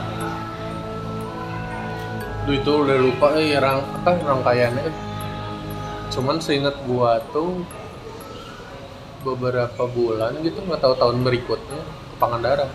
Duh 2.43 2.59
itu 2.59 2.67
udah 2.67 2.97
lupa 2.99 3.31
eh 3.39 3.55
rang 3.55 3.79
apa 3.79 4.19
rangkaiannya. 4.19 4.91
Cuman 6.11 6.43
seingat 6.43 6.75
gua 6.83 7.23
tuh 7.31 7.63
beberapa 9.23 9.87
bulan 9.87 10.35
gitu 10.43 10.59
nggak 10.67 10.83
tahu 10.83 10.99
tahun 10.99 11.23
berikutnya 11.23 11.79
ke 11.79 12.15
Pangandaran. 12.19 12.67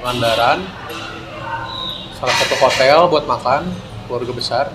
Pangandaran 0.00 0.58
salah 2.16 2.34
satu 2.40 2.56
hotel 2.56 2.98
buat 3.12 3.28
makan 3.28 3.68
keluarga 4.08 4.32
besar. 4.32 4.66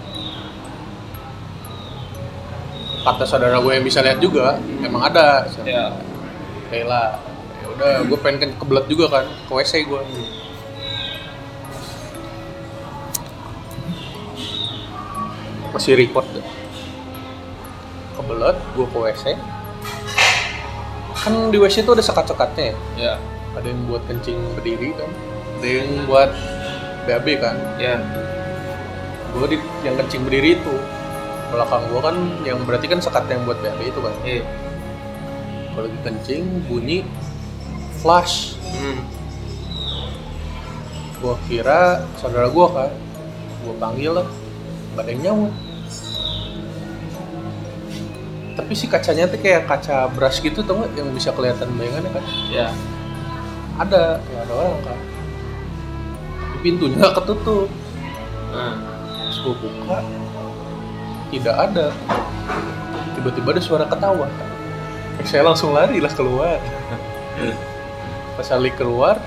Kata 3.03 3.27
saudara 3.27 3.59
gue 3.59 3.73
yang 3.75 3.83
bisa 3.83 3.99
lihat 3.99 4.23
juga, 4.23 4.55
emang 4.79 5.03
ada. 5.03 5.43
Ya. 5.67 5.91
Kayla, 6.71 7.19
udah 7.73 8.05
gue 8.05 8.17
pengen 8.21 8.53
ke 8.53 8.57
kebelet 8.61 8.85
juga 8.85 9.05
kan 9.09 9.25
ke 9.25 9.51
WC 9.51 9.73
gue. 9.89 10.01
Masih 15.73 15.97
record 15.97 16.27
deh. 16.37 16.45
Kebelet, 18.13 18.57
gue 18.77 18.85
ke 18.85 18.97
WC. 18.97 19.23
Kan 21.17 21.33
di 21.49 21.57
WC 21.57 21.81
tuh 21.81 21.97
ada 21.97 22.05
sekat-sekatnya 22.05 22.63
ya. 22.63 22.77
Ya. 22.93 23.13
Ada 23.57 23.73
yang 23.73 23.81
buat 23.89 24.05
kencing 24.05 24.37
berdiri 24.53 24.93
kan. 24.93 25.09
Ada 25.57 25.67
yang 25.67 25.89
buat 26.05 26.29
BAB 27.09 27.27
kan. 27.41 27.57
Ya. 27.81 27.97
Gue 29.33 29.49
di 29.49 29.57
yang 29.81 29.97
kencing 29.97 30.29
berdiri 30.29 30.61
itu. 30.61 30.75
Belakang 31.49 31.89
gue 31.89 32.01
kan 32.05 32.15
yang 32.45 32.61
berarti 32.69 32.85
kan 32.85 33.01
sekat 33.01 33.25
yang 33.33 33.41
buat 33.49 33.57
BAB 33.65 33.81
itu 33.81 33.97
kan. 33.97 34.13
Iya. 34.21 34.45
Kalau 35.73 35.89
lagi 35.89 35.99
kencing 36.05 36.69
bunyi 36.69 37.01
flash. 38.03 38.59
Hmm. 38.75 38.99
Gua 41.23 41.39
kira 41.47 42.03
saudara 42.19 42.51
gua 42.51 42.67
kan. 42.67 42.91
Gua 43.63 43.73
panggil 43.79 44.11
lah. 44.11 44.27
Gak 44.99 45.07
ada 45.07 45.09
yang 45.15 45.21
nyaut. 45.23 45.53
Tapi 48.53 48.73
si 48.77 48.85
kacanya 48.85 49.25
tuh 49.25 49.41
kayak 49.41 49.65
kaca 49.65 50.11
brush 50.13 50.37
gitu 50.43 50.61
tau 50.61 50.77
nggak 50.77 50.93
yang 50.93 51.09
bisa 51.15 51.33
kelihatan 51.33 51.73
bayangannya 51.73 52.11
kan? 52.13 52.23
Ya. 52.53 52.69
Ada, 53.81 54.21
kayak 54.21 54.41
ada 54.45 54.53
orang 54.53 54.81
kan. 54.85 54.99
Tapi 56.37 56.57
pintunya 56.61 57.07
ketutup. 57.09 57.65
Nah. 58.53 58.77
Terus 59.33 59.39
buka, 59.49 59.97
tidak 61.33 61.55
ada. 61.57 61.89
Tiba-tiba 63.17 63.49
ada 63.57 63.61
suara 63.65 63.85
ketawa. 63.89 64.29
Eh, 65.17 65.25
saya 65.25 65.41
langsung 65.41 65.73
lari 65.73 65.97
lah 65.97 66.13
keluar. 66.13 66.61
Pas 68.33 68.47
lari 68.49 68.73
keluar, 68.73 69.21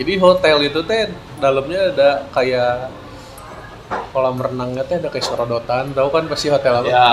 jadi 0.00 0.16
hotel 0.16 0.72
itu 0.72 0.80
teh 0.88 1.12
dalamnya 1.36 1.92
ada 1.92 2.10
kayak 2.32 2.88
kolam 4.16 4.40
renangnya 4.40 4.82
teh 4.88 4.96
ada 4.96 5.12
kayak 5.12 5.28
sorodotan, 5.28 5.92
tahu 5.92 6.08
kan 6.08 6.24
pasti 6.24 6.48
hotel 6.48 6.80
apa? 6.80 6.88
Ya. 6.88 7.12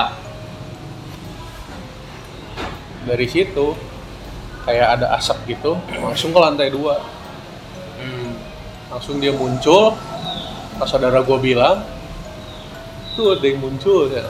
Dari 3.03 3.27
situ 3.27 3.75
kayak 4.63 4.87
ada 4.99 5.19
asap 5.19 5.51
gitu, 5.51 5.75
langsung 5.99 6.31
ke 6.31 6.39
lantai 6.39 6.71
dua. 6.71 7.03
Hmm. 7.99 8.39
Langsung 8.87 9.19
dia 9.19 9.35
muncul, 9.35 9.99
pas 10.79 10.87
saudara 10.87 11.19
gue 11.19 11.39
bilang, 11.43 11.83
tuh 13.19 13.35
ada 13.35 13.43
yang 13.43 13.59
muncul 13.59 14.07
ya. 14.07 14.23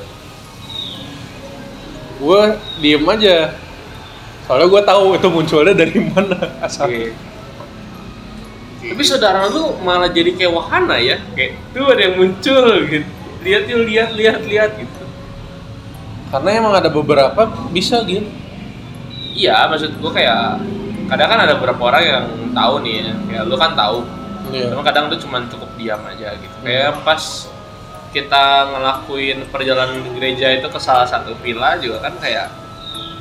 Gue 2.17 2.57
diem 2.81 3.05
aja, 3.05 3.53
soalnya 4.45 4.67
gue 4.67 4.81
tahu 4.83 5.03
itu 5.15 5.27
munculnya 5.31 5.73
dari 5.75 5.97
mana 6.03 6.37
asap. 6.63 6.87
Oke. 6.89 7.05
Tapi 8.83 9.03
saudara 9.07 9.47
lu 9.47 9.79
malah 9.79 10.11
jadi 10.11 10.35
kayak 10.35 10.51
wahana 10.51 10.99
ya, 10.99 11.15
kayak 11.33 11.55
tuh 11.71 11.87
ada 11.87 12.01
yang 12.03 12.15
muncul 12.19 12.67
gitu. 12.91 13.07
Lihat 13.43 13.63
yuk, 13.67 13.81
lihat, 13.87 14.09
lihat, 14.15 14.41
lihat 14.43 14.71
gitu. 14.75 15.03
Karena 16.31 16.49
emang 16.59 16.73
ada 16.75 16.91
beberapa 16.91 17.47
bisa 17.71 18.03
gitu. 18.03 18.27
Iya, 19.33 19.65
maksud 19.71 19.97
gua 20.03 20.11
kayak 20.11 20.61
kadang 21.07 21.29
kan 21.31 21.39
ada 21.47 21.55
beberapa 21.57 21.81
orang 21.89 22.03
yang 22.03 22.25
tahu 22.51 22.83
nih 22.83 22.95
ya, 23.07 23.13
kayak 23.31 23.43
lu 23.47 23.55
kan 23.55 23.71
tahu. 23.71 24.03
Iya. 24.51 24.75
Cuma 24.75 24.83
kadang 24.83 25.07
tuh 25.07 25.19
cuma 25.23 25.39
cukup 25.47 25.69
diam 25.79 26.03
aja 26.03 26.35
gitu. 26.35 26.55
Kayak 26.61 27.01
pas 27.07 27.47
kita 28.13 28.69
ngelakuin 28.69 29.47
perjalanan 29.49 30.05
gereja 30.13 30.53
itu 30.53 30.67
ke 30.69 30.77
salah 30.77 31.07
satu 31.07 31.33
villa 31.41 31.79
juga 31.81 32.03
kan 32.05 32.13
kayak 32.21 32.51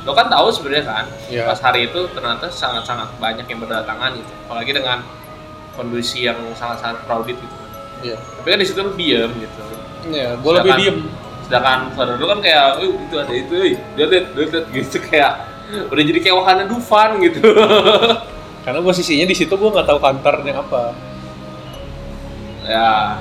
lo 0.03 0.13
kan 0.13 0.27
tahu 0.27 0.47
sebenarnya 0.49 0.85
kan 0.85 1.05
Iya. 1.27 1.47
pas 1.47 1.61
hari 1.61 1.87
itu 1.87 2.01
ternyata 2.11 2.47
sangat-sangat 2.49 3.15
banyak 3.17 3.45
yang 3.45 3.61
berdatangan 3.61 4.11
gitu 4.13 4.33
apalagi 4.43 4.71
dengan 4.73 4.99
kondisi 5.73 6.23
yang 6.23 6.39
sangat-sangat 6.53 7.03
crowded 7.03 7.35
gitu 7.35 7.55
kan 7.55 7.71
Iya. 8.03 8.17
tapi 8.19 8.49
kan 8.49 8.59
di 8.59 8.67
situ 8.67 8.81
lu 8.81 8.93
diem 8.93 9.31
gitu 9.37 9.61
Iya, 10.05 10.35
gue 10.35 10.53
lebih 10.53 10.73
diem. 10.77 10.97
sedangkan 11.43 11.93
saudara 11.93 12.17
lu 12.17 12.27
kan 12.27 12.39
kayak 12.39 12.81
"Eh, 12.81 12.91
itu 12.91 13.15
ada 13.15 13.33
itu 13.33 13.53
eh 13.55 13.75
lihat 13.95 14.11
lihat 14.11 14.27
lihat 14.33 14.51
lihat," 14.51 14.67
gitu 14.73 14.97
kayak 15.01 15.33
udah 15.85 16.03
jadi 16.03 16.19
kayak 16.21 16.37
wahana 16.37 16.65
Dufan 16.65 17.17
gitu 17.21 17.39
Karena 18.63 18.79
posisinya 18.79 19.25
di 19.25 19.35
situ 19.35 19.51
gue 19.51 19.69
nggak 19.69 19.85
tahu 19.85 19.99
kantornya 19.99 20.55
apa. 20.57 20.95
ya 22.65 23.19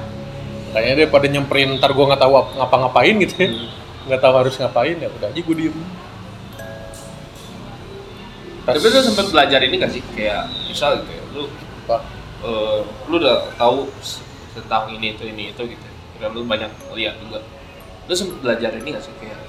Kayaknya 0.71 0.93
daripada 0.97 1.25
nyemperin 1.27 1.69
ntar 1.75 1.91
gue 1.91 2.05
nggak 2.05 2.21
tahu 2.21 2.33
ap- 2.37 2.53
ngapa-ngapain 2.55 3.15
gitu 3.19 3.35
ya. 3.35 3.49
hmm. 3.49 3.67
Nggak 4.05 4.21
tahu 4.21 4.33
harus 4.37 4.55
ngapain 4.55 4.95
ya 4.95 5.09
udah 5.11 5.27
aja 5.27 5.41
gue 5.41 5.55
diem. 5.57 5.75
Pas- 8.61 8.77
tapi 8.77 8.87
lu 8.87 9.01
sempat 9.01 9.25
belajar 9.33 9.59
ini 9.65 9.75
gak 9.81 9.91
sih? 9.91 10.03
Kayak 10.13 10.45
misal 10.69 11.01
gitu 11.01 11.11
ya 11.11 11.23
lu 11.33 11.43
apa? 11.87 11.97
eh, 12.45 12.79
lu 13.09 13.15
udah 13.17 13.37
tahu 13.57 13.89
tentang 14.53 14.91
ini 14.91 15.15
itu 15.15 15.23
ini 15.25 15.49
itu 15.49 15.61
gitu 15.65 15.87
dan 16.21 16.29
lu 16.35 16.45
banyak 16.45 16.69
lihat 16.93 17.17
juga. 17.17 17.41
Lu 18.05 18.13
sempet 18.13 18.37
belajar 18.41 18.71
ini 18.77 18.93
gak 18.93 19.03
sih? 19.03 19.13
Kayak 19.17 19.39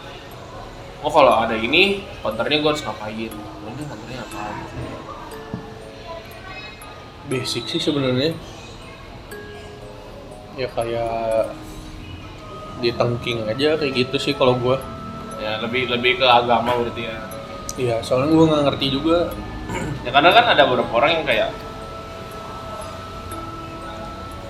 oh 1.02 1.10
kalau 1.10 1.34
ada 1.44 1.58
ini 1.58 2.06
konternya 2.22 2.62
gue 2.62 2.70
harus 2.72 2.84
ngapain? 2.84 3.32
Mungkin 3.66 3.84
konternya 3.84 4.20
apa? 4.24 4.42
Basic 7.28 7.64
sih 7.68 7.80
sebenarnya. 7.80 8.32
Ya 10.56 10.68
kayak 10.68 11.52
ditengking 12.82 13.46
aja 13.46 13.78
kayak 13.78 13.92
gitu 13.94 14.16
sih 14.18 14.34
kalau 14.34 14.58
gue. 14.58 14.76
ya 15.42 15.58
lebih 15.58 15.90
lebih 15.90 16.22
ke 16.22 16.26
agama 16.26 16.70
berarti 16.78 17.02
ya 17.10 17.18
Iya, 17.74 17.96
soalnya 18.04 18.28
gue 18.30 18.44
nggak 18.46 18.62
ngerti 18.68 18.86
juga. 18.90 19.18
ya 20.04 20.10
karena 20.12 20.30
kan 20.30 20.44
ada 20.52 20.68
beberapa 20.68 20.92
orang 20.92 21.10
yang 21.16 21.24
kayak 21.24 21.48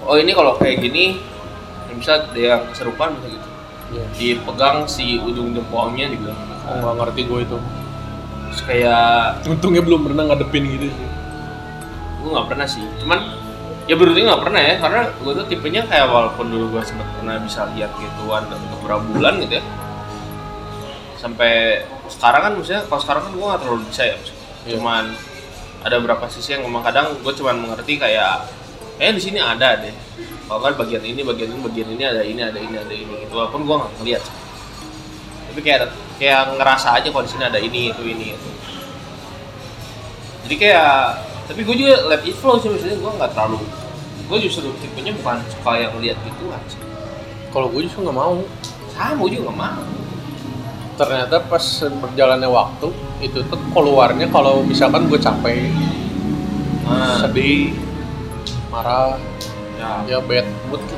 oh 0.02 0.18
ini 0.18 0.34
kalau 0.34 0.58
kayak 0.58 0.82
gini 0.82 1.22
ya 1.86 1.94
bisa 1.94 2.12
ada 2.18 2.34
yang 2.34 2.62
bisa 2.66 2.82
gitu 2.82 3.48
Iya. 3.92 4.04
dipegang 4.16 4.88
si 4.88 5.20
ujung 5.20 5.52
jempolnya 5.52 6.08
dibilang 6.08 6.34
Oh, 6.62 6.74
nggak 6.74 6.94
ngerti 6.96 7.20
gue 7.28 7.40
itu. 7.44 7.58
terus 8.48 8.60
kayak 8.64 9.44
Untungnya 9.44 9.82
belum 9.82 10.00
pernah 10.02 10.22
ngadepin 10.26 10.64
gitu 10.66 10.86
sih. 10.88 11.08
gue 12.18 12.30
nggak 12.32 12.46
pernah 12.48 12.66
sih 12.66 12.82
cuman 12.98 13.18
ya 13.84 13.94
beruntungnya 13.94 14.28
nggak 14.32 14.42
pernah 14.42 14.60
ya 14.60 14.74
karena 14.78 15.00
gue 15.12 15.32
tuh 15.36 15.46
tipenya 15.46 15.82
kayak 15.86 16.06
walaupun 16.08 16.46
dulu 16.48 16.64
gue 16.74 16.82
sempat 16.82 17.06
pernah 17.12 17.36
bisa 17.38 17.66
lihat 17.74 17.90
gituan 17.94 18.42
dan 18.46 18.58
beberapa 18.70 19.02
bulan 19.04 19.38
gitu 19.38 19.58
ya 19.58 19.64
sampai 21.22 21.86
sekarang 22.10 22.42
kan 22.42 22.52
maksudnya 22.58 22.82
kalau 22.90 23.00
sekarang 23.00 23.22
kan 23.30 23.32
gue 23.38 23.46
nggak 23.46 23.60
terlalu 23.62 23.82
bisa 23.86 24.02
ya 24.02 24.14
maksudnya. 24.18 24.46
Cuman 24.74 25.04
ada 25.86 25.94
beberapa 26.02 26.26
sisi 26.26 26.58
yang 26.58 26.66
memang 26.66 26.82
kadang 26.82 27.14
gue 27.22 27.32
cuman 27.38 27.56
mengerti 27.62 27.94
kayak 28.02 28.50
eh 28.98 29.14
di 29.14 29.22
sini 29.22 29.38
ada 29.38 29.78
deh. 29.78 29.94
Kalau 30.50 30.58
nggak 30.58 30.74
bagian 30.82 31.02
ini 31.06 31.22
bagian 31.22 31.54
ini 31.54 31.60
bagian 31.62 31.88
ini 31.94 32.02
ada 32.02 32.22
ini 32.26 32.42
ada 32.42 32.58
ini 32.58 32.74
ada 32.74 32.90
ini 32.90 33.14
gitu. 33.22 33.38
Walaupun 33.38 33.62
gue 33.62 33.76
nggak 33.78 33.92
ngeliat 34.02 34.24
tapi 35.52 35.60
kayak 35.68 35.92
kayak 36.16 36.56
ngerasa 36.56 36.96
aja 36.96 37.12
kalau 37.12 37.28
di 37.28 37.30
sini 37.30 37.44
ada 37.44 37.60
ini 37.62 37.92
itu 37.94 38.02
ini 38.02 38.26
itu. 38.34 38.50
Jadi 40.48 40.54
kayak 40.58 41.22
tapi 41.46 41.60
gue 41.62 41.76
juga 41.78 41.94
let 42.10 42.26
it 42.26 42.34
flow 42.34 42.58
sih 42.58 42.66
maksudnya 42.66 42.98
gue 42.98 43.12
nggak 43.14 43.30
terlalu 43.30 43.62
gue 44.22 44.38
justru 44.48 44.72
tipenya 44.80 45.12
bukan 45.20 45.44
suka 45.52 45.72
yang 45.76 45.92
lihat 46.02 46.18
gituan 46.26 46.62
sih. 46.66 46.82
Kalau 47.54 47.70
gue 47.70 47.86
justru 47.86 48.02
nggak 48.02 48.18
mau. 48.18 48.42
sama 48.92 49.24
gue 49.24 49.40
juga 49.40 49.48
nggak 49.48 49.56
mau 49.56 50.01
Ternyata 50.92 51.40
pas 51.48 51.64
berjalannya 51.88 52.48
waktu 52.52 52.88
itu 53.24 53.40
tuh 53.48 53.60
keluarnya 53.72 54.28
kalau 54.28 54.60
misalkan 54.60 55.08
gue 55.08 55.16
capek, 55.16 55.72
nah, 56.84 57.16
sedih, 57.24 57.72
marah, 58.68 59.16
ya. 59.80 60.16
ya 60.16 60.18
bad 60.20 60.46
mood. 60.68 60.82
Gitu. 60.84 60.96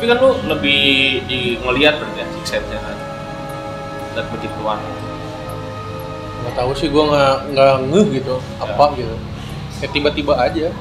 tapi 0.00 0.04
kan 0.08 0.16
lu 0.16 0.32
lebih 0.48 0.80
di 1.28 1.60
ngelihat 1.60 2.00
berarti 2.00 2.24
ya 2.24 2.26
six 2.32 2.44
sense-nya 2.56 2.80
kan? 2.80 2.96
Dan 4.16 4.24
begituan. 4.32 4.80
Nggak 6.40 6.54
tahu 6.56 6.70
sih 6.72 6.88
gue 6.88 7.04
nggak 7.04 7.36
nggak 7.52 7.72
ngeh 7.92 8.06
gitu 8.20 8.36
apa 8.60 8.84
gitu. 8.96 9.16
Ya 9.84 9.88
tiba-tiba 9.92 10.40
aja. 10.40 10.72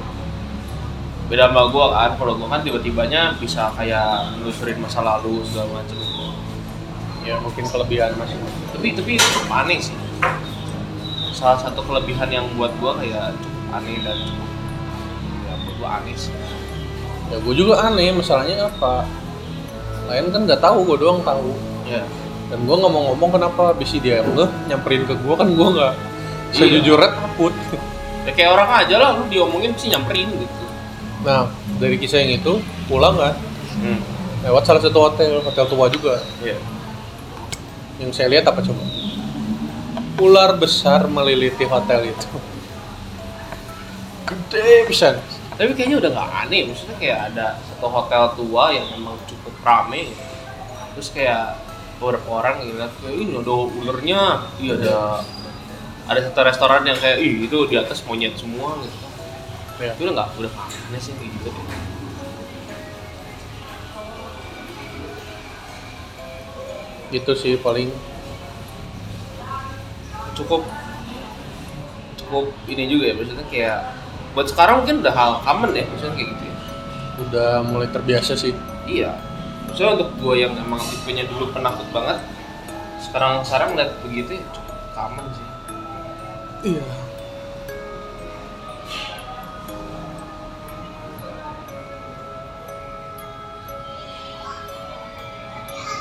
Beda 1.27 1.51
sama 1.51 1.67
gue 1.67 1.85
kan 1.93 2.11
kalau 2.15 2.33
gue 2.39 2.47
kan 2.47 2.61
tiba-tibanya 2.63 3.35
bisa 3.37 3.71
kayak 3.75 4.33
menelusurin 4.35 4.79
masa 4.79 5.03
lalu 5.03 5.43
segala 5.45 5.83
macam 5.83 5.99
ya 7.29 7.37
mungkin 7.37 7.61
kelebihan 7.69 8.17
masing 8.17 8.41
tapi 8.73 8.97
tapi 8.97 9.11
cukup 9.21 9.49
aneh 9.53 9.77
sih. 9.77 9.93
Salah 11.29 11.61
satu 11.61 11.85
kelebihan 11.85 12.27
yang 12.33 12.45
buat 12.57 12.73
gue 12.81 12.91
kayak 13.05 13.37
cukup 13.37 13.65
aneh 13.77 13.97
dan 14.01 14.17
cukup 14.17 14.49
ya 15.45 15.53
buat 15.61 15.75
gue 15.77 15.89
aneh 16.01 16.15
sih. 16.17 16.33
Ya 17.29 17.37
gue 17.37 17.53
juga 17.53 17.85
aneh 17.85 18.09
masalahnya 18.09 18.65
apa? 18.65 19.05
Lain 20.09 20.33
kan 20.33 20.41
nggak 20.49 20.57
tahu 20.57 20.89
gue 20.89 20.97
doang 21.05 21.21
tahu. 21.21 21.53
Ya. 21.85 22.01
Dan 22.49 22.65
gue 22.65 22.75
nggak 22.81 22.89
mau 22.89 23.13
ngomong 23.13 23.29
kenapa 23.29 23.77
bisi 23.77 24.01
dia 24.01 24.25
ngeh 24.25 24.49
nyamperin 24.65 25.05
ke 25.05 25.13
gue 25.13 25.33
kan 25.37 25.47
gue 25.53 25.67
nggak 25.77 25.93
Iya. 26.49 26.65
sejujurnya 26.65 27.13
takut. 27.13 27.53
Ya 28.25 28.31
kayak 28.33 28.51
orang 28.57 28.69
aja 28.81 28.95
lah 28.97 29.09
lu 29.21 29.29
diomongin 29.29 29.69
sih 29.77 29.93
nyamperin 29.93 30.33
gitu. 30.33 30.65
Nah 31.21 31.45
dari 31.77 31.93
kisah 32.01 32.25
yang 32.25 32.41
itu 32.41 32.57
pulang 32.89 33.13
kan? 33.21 33.37
Hmm. 33.79 34.01
lewat 34.39 34.63
salah 34.65 34.79
satu 34.79 34.97
hotel 35.03 35.43
hotel 35.45 35.67
tua 35.69 35.85
juga. 35.91 36.15
Ya 36.41 36.57
yang 37.99 38.11
saya 38.15 38.27
lihat 38.31 38.47
apa 38.47 38.63
coba? 38.63 38.81
Ular 40.19 40.55
besar 40.59 41.07
meliliti 41.07 41.63
hotel 41.67 42.11
itu. 42.11 42.27
Gede 44.27 44.87
pisan 44.87 45.19
tapi 45.59 45.75
kayaknya 45.75 45.99
udah 45.99 46.09
nggak 46.15 46.29
aneh 46.47 46.71
maksudnya 46.71 46.95
kayak 46.95 47.19
ada 47.35 47.59
satu 47.67 47.91
hotel 47.91 48.31
tua 48.39 48.71
yang 48.71 48.87
memang 48.95 49.19
cukup 49.27 49.51
rame. 49.59 50.07
Gitu. 50.07 50.23
terus 50.95 51.09
kayak 51.11 51.59
beberapa 51.99 52.27
orang 52.31 52.63
yang 52.63 52.79
lihat 52.79 52.95
kayak 53.03 53.15
ini 53.19 53.35
ada 53.35 53.53
ulernya. 53.67 54.21
Iya 54.55 54.73
ada 54.79 54.97
ada 56.07 56.19
satu 56.23 56.39
restoran 56.47 56.87
yang 56.87 56.95
kayak 56.95 57.19
ih 57.19 57.43
itu 57.43 57.57
di 57.67 57.75
atas 57.75 57.99
monyet 58.07 58.39
semua. 58.39 58.79
Gitu. 58.79 58.97
Ya. 59.83 59.91
itu 59.91 60.01
udah 60.07 60.15
nggak 60.15 60.29
udah 60.39 60.51
aneh 60.63 61.01
sih 61.03 61.11
kayak 61.19 61.27
gitu 61.27 61.51
itu 67.09 67.31
sih 67.33 67.57
paling. 67.57 67.89
Cukup. 70.37 70.63
Cukup 72.15 72.53
ini 72.69 72.85
juga 72.85 73.09
ya 73.09 73.13
maksudnya 73.17 73.45
kayak 73.49 73.79
buat 74.37 74.45
sekarang 74.45 74.85
mungkin 74.85 75.01
udah 75.01 75.13
hal 75.13 75.31
common 75.41 75.73
ya 75.73 75.83
maksudnya 75.89 76.13
kayak 76.15 76.29
gitu 76.31 76.43
ya. 76.45 76.55
Udah 77.27 77.49
mulai 77.65 77.89
terbiasa 77.89 78.37
sih. 78.37 78.53
Iya. 78.85 79.17
Maksudnya 79.67 80.01
untuk 80.01 80.09
gue 80.21 80.35
yang 80.37 80.53
emang 80.57 80.81
tipenya 80.81 81.25
dulu 81.29 81.49
penakut 81.53 81.85
banget 81.93 82.21
sekarang 82.99 83.41
sekarang 83.41 83.73
lihat 83.73 83.91
begitu 84.05 84.37
ya 84.37 84.43
cukup 84.53 84.77
common 84.93 85.25
sih. 85.33 85.47
Iya. 86.77 86.85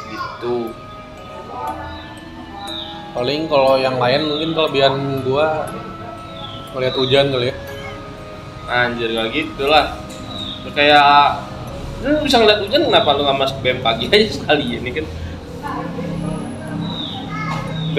Gitu 0.08 0.87
paling 3.18 3.50
kalau 3.50 3.74
yang 3.74 3.98
lain 3.98 4.30
mungkin 4.30 4.54
kelebihan 4.54 4.94
gua 5.26 5.66
melihat 6.78 6.94
hujan 6.94 7.34
kali 7.34 7.50
ya. 7.50 7.54
Anjir 8.68 9.10
gak 9.10 9.28
gitu 9.34 9.64
lah 9.66 9.98
kayak 10.78 11.42
lu 12.04 12.22
bisa 12.22 12.38
ngeliat 12.38 12.62
hujan 12.62 12.86
kenapa 12.86 13.16
lu 13.18 13.26
nggak 13.26 13.38
masuk 13.42 13.58
BM 13.58 13.82
pagi 13.82 14.06
aja 14.06 14.28
sekali 14.30 14.78
ini 14.78 14.90
kan. 14.94 15.06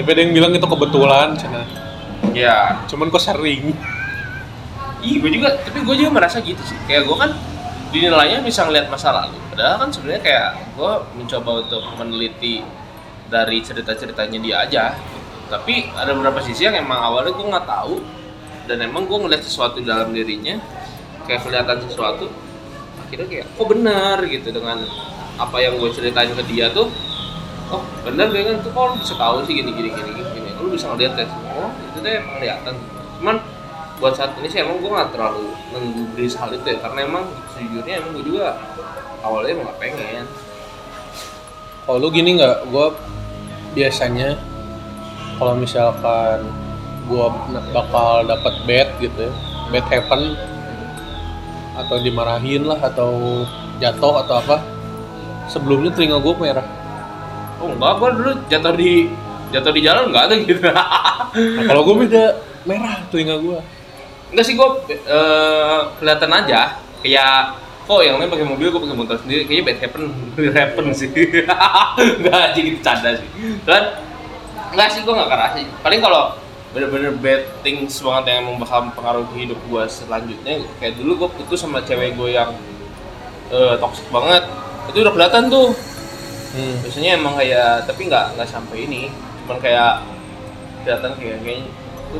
Tapi 0.00 0.08
ada 0.08 0.20
yang 0.24 0.32
bilang 0.32 0.52
itu 0.56 0.64
kebetulan 0.64 1.36
cina. 1.36 1.60
Ya 2.32 2.80
cuman 2.88 3.12
kok 3.12 3.20
sering? 3.20 3.76
Ih, 5.00 5.16
gue 5.16 5.32
juga, 5.32 5.56
tapi 5.60 5.80
gue 5.84 5.94
juga 5.96 6.10
merasa 6.12 6.40
gitu 6.40 6.60
sih. 6.64 6.76
Kayak 6.88 7.08
gue 7.08 7.16
kan 7.16 7.30
dinilainya 7.92 8.40
bisa 8.40 8.64
ngeliat 8.64 8.88
masa 8.88 9.12
lalu. 9.12 9.36
Padahal 9.52 9.76
kan 9.84 9.88
sebenarnya 9.92 10.22
kayak 10.24 10.48
gue 10.76 10.92
mencoba 11.20 11.50
untuk 11.64 11.82
meneliti 12.00 12.64
dari 13.30 13.62
cerita-ceritanya 13.62 14.38
dia 14.42 14.56
aja. 14.66 14.84
Tapi 15.46 15.88
ada 15.94 16.12
beberapa 16.14 16.42
sisi 16.42 16.66
yang 16.66 16.76
emang 16.76 16.98
awalnya 16.98 17.32
gue 17.32 17.46
nggak 17.46 17.66
tahu. 17.66 17.96
Dan 18.66 18.82
emang 18.86 19.06
gue 19.06 19.18
ngeliat 19.18 19.42
sesuatu 19.42 19.82
di 19.82 19.86
dalam 19.88 20.14
dirinya 20.14 20.58
kayak 21.26 21.46
kelihatan 21.46 21.78
sesuatu 21.86 22.26
akhirnya 23.06 23.26
kayak 23.26 23.46
kok 23.54 23.66
benar? 23.66 24.18
gitu 24.26 24.48
dengan 24.54 24.82
apa 25.38 25.56
yang 25.58 25.78
gue 25.78 25.90
ceritain 25.90 26.30
ke 26.34 26.42
dia 26.50 26.70
tuh. 26.70 26.90
Oh 27.70 27.82
benar 28.02 28.30
gue 28.34 28.42
kan 28.42 28.58
tuh 28.62 28.70
kok 28.74 28.82
lu 28.82 28.94
bisa 28.98 29.14
tahu 29.14 29.46
sih 29.46 29.54
gini 29.58 29.70
gini 29.74 29.90
gini 29.94 30.10
gini 30.22 30.50
lu 30.58 30.74
bisa 30.74 30.90
ngeliat 30.90 31.14
ya? 31.18 31.26
Oh 31.54 31.70
itu 31.86 31.98
deh 32.02 32.18
penglihatan 32.18 32.74
cuman 33.20 33.36
buat 34.00 34.16
saat 34.16 34.32
ini 34.40 34.48
sih 34.48 34.64
emang 34.64 34.80
gue 34.80 34.90
nggak 34.90 35.12
terlalu 35.12 35.52
menggubris 35.76 36.32
hal 36.38 36.50
itu 36.56 36.66
ya 36.66 36.78
karena 36.80 36.98
emang 37.04 37.24
sejujurnya 37.52 37.94
emang 38.00 38.10
gue 38.16 38.24
juga 38.32 38.56
awalnya 39.20 39.50
emang 39.54 39.66
gak 39.74 39.80
pengen. 39.80 40.24
Kalau 41.84 41.98
lu 42.00 42.08
gini 42.12 42.38
nggak? 42.38 42.70
Gua 42.70 42.94
biasanya 43.72 44.36
kalau 45.38 45.54
misalkan 45.56 46.44
gua 47.06 47.32
bakal 47.74 48.26
dapat 48.26 48.54
bad 48.66 48.88
gitu 49.02 49.30
ya 49.30 49.32
bad 49.70 49.86
happen 49.86 50.38
atau 51.78 51.96
dimarahin 52.02 52.66
lah 52.66 52.78
atau 52.82 53.42
jatuh 53.78 54.20
atau 54.26 54.34
apa 54.42 54.56
sebelumnya 55.48 55.90
telinga 55.94 56.18
gua 56.20 56.34
merah. 56.36 56.66
Oh 57.60 57.72
enggak 57.72 57.92
gue 58.00 58.08
dulu 58.16 58.32
jatuh 58.48 58.74
di 58.76 58.92
jatuh 59.52 59.72
di 59.72 59.80
jalan 59.84 60.10
enggak 60.10 60.24
ada 60.30 60.34
gitu. 60.38 60.60
Nah, 61.30 61.62
kalau 61.62 61.86
gua 61.86 61.94
beda 62.02 62.24
merah 62.66 62.98
telinga 63.08 63.38
gua. 63.38 63.62
Enggak 64.34 64.44
sih 64.46 64.54
gue 64.58 64.68
eh, 64.90 65.80
kelihatan 66.02 66.30
aja 66.34 66.78
kayak 67.02 67.54
kok 67.86 68.00
yang 68.06 68.16
lain 68.22 68.30
pakai 68.30 68.46
mobil 68.46 68.66
gue 68.70 68.80
pakai 68.80 68.96
motor 68.96 69.16
sendiri. 69.18 69.42
Kayaknya 69.48 69.64
bad 69.66 69.78
happen. 69.82 70.02
Bad 70.36 70.54
happen 70.54 70.86
sih. 70.94 71.08
Enggak 72.20 72.38
aja 72.52 72.60
gitu 72.60 72.78
canda 72.80 73.10
sih. 73.18 73.28
Kan 73.66 73.84
enggak 74.70 74.88
sih 74.94 75.00
gue 75.02 75.14
nggak 75.14 75.30
kerasa 75.30 75.54
sih. 75.58 75.66
Paling 75.82 76.00
kalau 76.00 76.22
bener-bener 76.70 77.10
bad 77.18 77.42
things 77.66 77.98
banget 77.98 78.30
yang 78.30 78.46
emang 78.46 78.62
bakal 78.62 78.86
mempengaruhi 78.86 79.42
hidup 79.42 79.58
gue 79.58 79.82
selanjutnya 79.90 80.62
kayak 80.78 80.94
dulu 81.02 81.26
gue 81.26 81.28
putus 81.42 81.58
sama 81.58 81.82
cewek 81.82 82.14
gue 82.14 82.30
yang 82.30 82.54
eh, 83.50 83.74
toxic 83.82 84.06
banget. 84.14 84.46
Itu 84.86 85.02
udah 85.02 85.12
kelihatan 85.14 85.50
tuh. 85.50 85.74
Hmm. 86.50 86.82
biasanya 86.82 87.14
emang 87.14 87.38
kayak 87.38 87.86
tapi 87.86 88.10
nggak 88.10 88.38
nggak 88.38 88.48
sampai 88.50 88.86
ini. 88.86 89.10
Cuman 89.46 89.58
kayak 89.58 90.02
kelihatan 90.82 91.10
kayak 91.18 91.38
kayaknya 91.42 91.66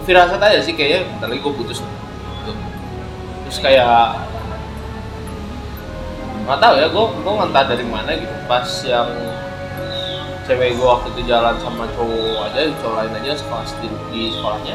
firasat 0.06 0.40
aja 0.42 0.58
sih 0.62 0.74
kayaknya. 0.74 1.06
Bentar 1.14 1.28
lagi 1.30 1.42
gue 1.42 1.54
putus. 1.54 1.78
Terus 3.46 3.58
kayak 3.62 4.29
nggak 6.50 6.66
tahu 6.66 6.74
ya 6.82 6.86
gue 6.90 7.04
gue 7.22 7.34
entah 7.46 7.64
dari 7.70 7.84
mana 7.86 8.10
gitu. 8.18 8.34
Pas 8.50 8.66
yang 8.82 9.06
cewek 10.50 10.74
gue 10.74 10.82
waktu 10.82 11.08
itu 11.14 11.22
jalan 11.30 11.54
sama 11.62 11.86
cowok 11.94 12.50
aja 12.50 12.60
cowok 12.82 12.94
lain 12.98 13.12
aja 13.22 13.32
sekolah 13.38 13.62
di, 13.78 13.88
di 14.10 14.22
sekolahnya. 14.34 14.74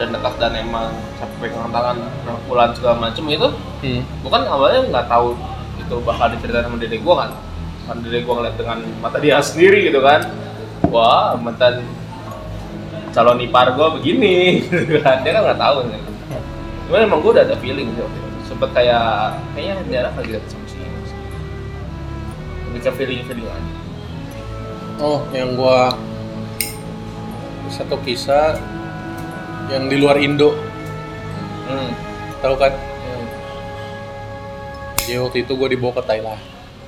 Dan 0.00 0.16
dekat 0.16 0.34
dan 0.40 0.56
emang 0.56 0.90
sampai 1.20 1.36
pegang 1.38 1.70
tangan 1.70 1.96
rangkulan 2.24 2.70
segala 2.72 2.96
macem 2.98 3.24
itu 3.28 3.48
Hmm. 3.84 4.00
gue 4.00 4.30
kan 4.32 4.48
awalnya 4.48 4.80
nggak 4.88 5.06
tahu 5.12 5.36
itu 5.76 5.96
bakal 6.08 6.32
diceritain 6.32 6.64
sama 6.64 6.80
dedek 6.80 7.04
gue 7.04 7.14
kan. 7.20 7.30
Kan 7.84 8.00
dari 8.00 8.24
gua 8.24 8.40
ngeliat 8.40 8.56
dengan 8.56 8.80
mata 9.04 9.20
dia 9.20 9.44
sendiri 9.44 9.92
gitu 9.92 10.00
kan. 10.00 10.24
Wah 10.88 11.36
mantan 11.36 11.84
calon 13.12 13.44
ipar 13.44 13.76
gua 13.76 13.92
begini. 13.92 14.58
Gitu 14.72 15.04
kan. 15.04 15.20
Dia 15.20 15.36
kan 15.36 15.52
nggak 15.52 15.60
tahu 15.60 15.84
kan 15.84 16.00
cuman 16.84 17.00
emang 17.00 17.20
gua 17.24 17.32
udah 17.40 17.44
ada 17.48 17.56
feeling 17.64 17.96
gitu 17.96 18.04
sempet 18.44 18.68
kayak 18.76 19.40
kayaknya 19.56 19.74
dia 19.88 19.98
anak 20.04 20.14
lagi 20.20 20.30
deket 20.36 20.48
sama 20.52 20.63
sih. 20.63 20.63
Lebih 22.74 22.90
ke 22.90 22.90
feeling 22.98 23.22
feeling 23.22 23.46
aja 23.46 23.72
Oh, 24.98 25.22
yang 25.30 25.54
gua 25.54 25.94
satu 27.70 27.98
kisah 28.02 28.54
yang 29.66 29.90
di 29.90 29.98
luar 29.98 30.22
Indo, 30.22 30.54
hmm. 31.66 31.90
tahu 32.38 32.54
kan? 32.54 32.70
Hmm. 32.74 33.26
Jadi 35.02 35.18
waktu 35.18 35.38
itu 35.42 35.52
gua 35.58 35.66
dibawa 35.70 35.98
ke 35.98 36.02
Thailand 36.06 36.42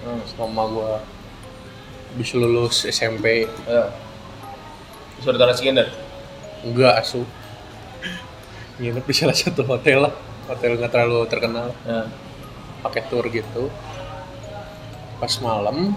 Hmm. 0.07 0.23
sama 0.31 0.71
gua 0.71 1.03
habis 2.15 2.31
lulus 2.31 2.87
SMP. 2.87 3.51
Ya. 3.67 3.91
Saudara 5.19 5.51
Skender. 5.51 5.91
Enggak 6.63 7.03
asu. 7.03 7.27
Nginep 8.79 9.03
di 9.03 9.15
salah 9.19 9.35
satu 9.35 9.67
hotel 9.67 10.07
lah, 10.07 10.15
hotel 10.47 10.79
nggak 10.79 10.95
terlalu 10.95 11.27
terkenal. 11.27 11.75
Ya. 11.83 12.07
Pakai 12.87 13.03
tour 13.11 13.27
gitu. 13.27 13.67
Pas 15.17 15.33
malam, 15.41 15.97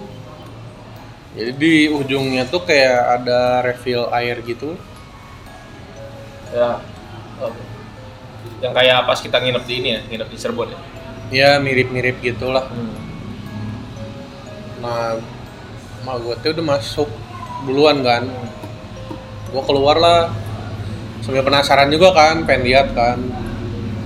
jadi 1.37 1.51
di 1.53 1.73
ujungnya 1.91 2.47
tuh 2.49 2.65
kayak 2.65 3.21
ada 3.21 3.61
refill 3.61 4.09
air 4.15 4.41
gitu. 4.41 4.73
Ya. 6.49 6.81
Oke. 7.43 7.61
Yang 8.59 8.73
kayak 8.75 8.97
pas 9.05 9.19
kita 9.21 9.37
nginep 9.37 9.63
di 9.63 9.73
ini 9.77 9.89
ya, 9.93 10.01
nginep 10.09 10.27
di 10.31 10.37
Cirebon 10.39 10.69
ya. 10.73 10.79
Ya 11.29 11.49
mirip-mirip 11.61 12.17
gitulah. 12.25 12.65
Hmm. 12.65 12.95
Nah, 14.81 15.21
emak 16.01 16.15
gue 16.23 16.35
tuh 16.41 16.51
udah 16.55 16.65
masuk 16.79 17.09
duluan 17.69 18.01
kan. 18.01 18.25
Gue 19.53 19.63
keluar 19.67 19.99
lah. 20.01 20.33
Sambil 21.21 21.43
penasaran 21.45 21.91
juga 21.91 22.15
kan, 22.15 22.47
pengen 22.47 22.65
lihat 22.65 22.95
kan 22.95 23.19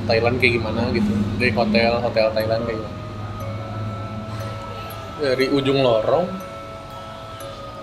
Thailand 0.09 0.41
kayak 0.41 0.59
gimana 0.59 0.89
gitu. 0.91 1.13
Dari 1.39 1.53
hotel, 1.55 2.01
hotel 2.03 2.27
Thailand 2.35 2.67
kayak 2.67 2.77
gimana. 2.81 3.02
Dari 5.23 5.47
ujung 5.47 5.79
lorong 5.79 6.27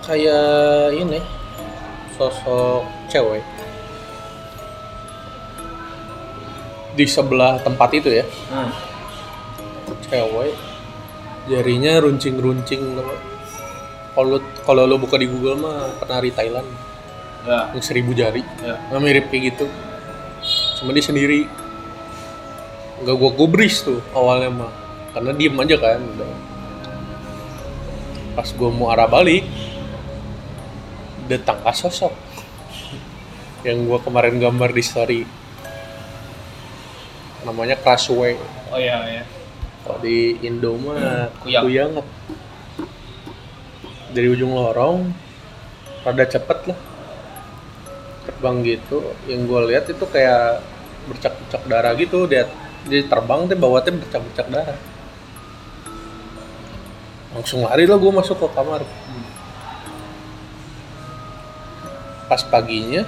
kayak 0.01 0.93
ini 0.93 1.17
sosok 2.13 2.85
cewek 3.07 3.41
di 6.91 7.05
sebelah 7.07 7.57
tempat 7.57 7.89
itu 7.95 8.09
ya 8.11 8.25
Hmm. 8.49 8.69
cewek 10.03 10.53
jarinya 11.47 11.97
runcing-runcing 11.97 12.97
kalau 14.11 14.37
kalau 14.61 14.83
lo 14.83 14.99
buka 14.99 15.15
di 15.15 15.25
Google 15.25 15.57
mah 15.57 15.97
penari 15.97 16.29
Thailand 16.29 16.67
Ya. 17.41 17.73
yang 17.73 17.81
seribu 17.81 18.13
jari 18.13 18.45
Ya. 18.59 18.77
nah, 18.89 19.01
mirip 19.01 19.29
kayak 19.29 19.55
gitu 19.55 19.65
cuma 20.77 20.93
dia 20.93 21.01
sendiri 21.01 21.45
nggak 22.99 23.15
gua 23.15 23.31
gubris 23.31 23.81
tuh 23.81 23.97
awalnya 24.11 24.49
mah 24.51 24.71
karena 25.11 25.31
diem 25.33 25.55
aja 25.55 25.75
kan 25.75 26.01
udah. 26.01 26.29
Pas 28.31 28.47
gua 28.55 28.69
mau 28.71 28.87
arah 28.89 29.07
balik 29.07 29.43
datang 31.27 31.59
ke 31.63 31.71
sosok 31.75 32.13
yang 33.67 33.85
gua 33.85 34.01
kemarin 34.01 34.41
gambar 34.41 34.71
di 34.73 34.83
story. 34.83 35.21
Namanya 37.41 37.73
Crashway 37.77 38.37
Oh 38.71 38.79
iya 38.79 39.03
ya. 39.03 39.23
kalau 39.83 39.99
di 39.99 40.37
Indo 40.45 40.77
mah 40.77 41.27
Kuyang. 41.41 41.63
kuyanget 41.65 42.07
dari 44.13 44.27
ujung 44.31 44.55
lorong 44.55 45.11
rada 46.07 46.25
cepet 46.27 46.59
lah. 46.71 46.79
Terbang 48.27 48.61
gitu. 48.63 49.11
Yang 49.25 49.41
gue 49.49 49.61
lihat 49.73 49.85
itu 49.89 50.05
kayak 50.07 50.61
bercak-bercak 51.09 51.61
darah 51.67 51.93
gitu. 51.97 52.29
Dia 52.29 52.47
dia 52.87 53.01
terbang 53.09 53.49
teh 53.49 53.57
bawa 53.57 53.81
teh 53.83 53.91
bercak-bercak 53.91 54.47
darah 54.47 54.77
langsung 57.31 57.63
lari 57.63 57.87
lah 57.87 57.95
gue 57.95 58.11
masuk 58.11 58.35
ke 58.37 58.47
kamar. 58.51 58.81
Pas 62.27 62.41
paginya 62.47 63.03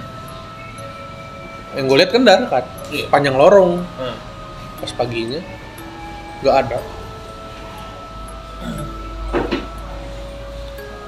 yang 1.73 1.89
gue 1.89 1.97
lihat 1.97 2.11
kan 2.13 2.21
darah 2.21 2.47
kan 2.47 2.65
Iya. 2.93 3.09
panjang 3.09 3.33
lorong. 3.33 3.81
Hmm. 3.97 4.17
pas 4.83 4.91
paginya 4.99 5.39
nggak 6.43 6.55
ada. 6.67 6.79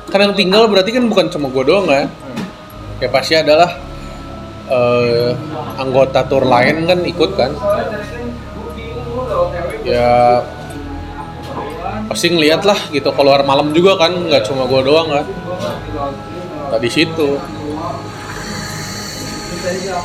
Kan 0.08 0.20
yang 0.24 0.36
tinggal 0.38 0.72
berarti 0.72 0.96
kan 0.96 1.12
bukan 1.12 1.28
cuma 1.28 1.52
gue 1.52 1.64
doang 1.68 1.92
kan 1.92 2.08
ya 3.04 3.12
pasti 3.12 3.36
adalah 3.36 3.68
eh, 4.72 5.36
anggota 5.76 6.24
tour 6.24 6.48
lain 6.48 6.88
kan 6.88 7.04
ikut 7.04 7.32
kan? 7.36 7.52
Ya 9.84 10.40
pasti 12.06 12.28
ngeliat 12.30 12.62
lah 12.62 12.78
gitu 12.94 13.10
keluar 13.14 13.42
malam 13.42 13.74
juga 13.74 13.98
kan 13.98 14.14
nggak 14.14 14.46
cuma 14.46 14.70
gue 14.70 14.82
doang 14.86 15.08
kan 15.10 15.26
tadi 16.74 16.88
situ 16.90 17.40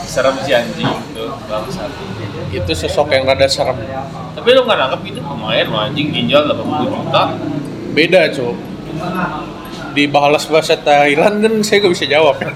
Serem 0.09 0.41
si 0.41 0.57
anjing 0.57 0.89
tuh 1.13 1.29
bangsat. 1.45 1.93
itu 2.49 2.73
sosok 2.73 3.13
yang 3.13 3.29
rada 3.29 3.45
serem 3.45 3.77
Tapi 4.33 4.49
lu 4.57 4.65
nggak 4.65 4.79
nangkep 4.81 5.01
itu 5.13 5.21
lumayan 5.21 5.69
loh 5.69 5.85
anjing 5.85 6.09
ginjal 6.09 6.49
80 6.49 6.89
juta. 6.89 7.23
beda 7.93 8.21
cuy 8.33 8.57
di 9.93 10.09
balas 10.09 10.49
bahasa 10.49 10.81
Thailand 10.81 11.45
kan 11.45 11.55
saya 11.67 11.85
gak 11.85 11.93
bisa 11.93 12.07
jawab 12.09 12.41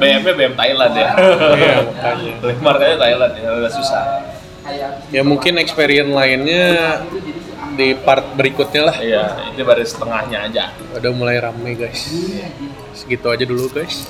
BM-nya 0.00 0.32
BM 0.34 0.54
Thailand 0.54 0.94
ya. 0.94 1.08
Iya, 1.14 1.76
makanya. 1.82 2.32
Marketnya 2.62 2.96
Thailand 3.00 3.32
ya, 3.36 3.48
agak 3.52 3.72
susah. 3.74 4.02
Ya 5.12 5.22
mungkin 5.22 5.60
experience 5.60 6.08
lainnya 6.08 6.64
di 7.74 7.92
part 7.96 8.24
berikutnya 8.38 8.82
lah. 8.92 8.96
Iya, 9.00 9.24
ini 9.52 9.62
baru 9.64 9.84
setengahnya 9.84 10.38
aja. 10.48 10.64
udah 10.94 11.12
mulai 11.12 11.42
rame 11.42 11.74
guys. 11.74 12.08
Segitu 12.94 13.26
aja 13.28 13.44
dulu 13.44 13.66
guys 13.70 14.06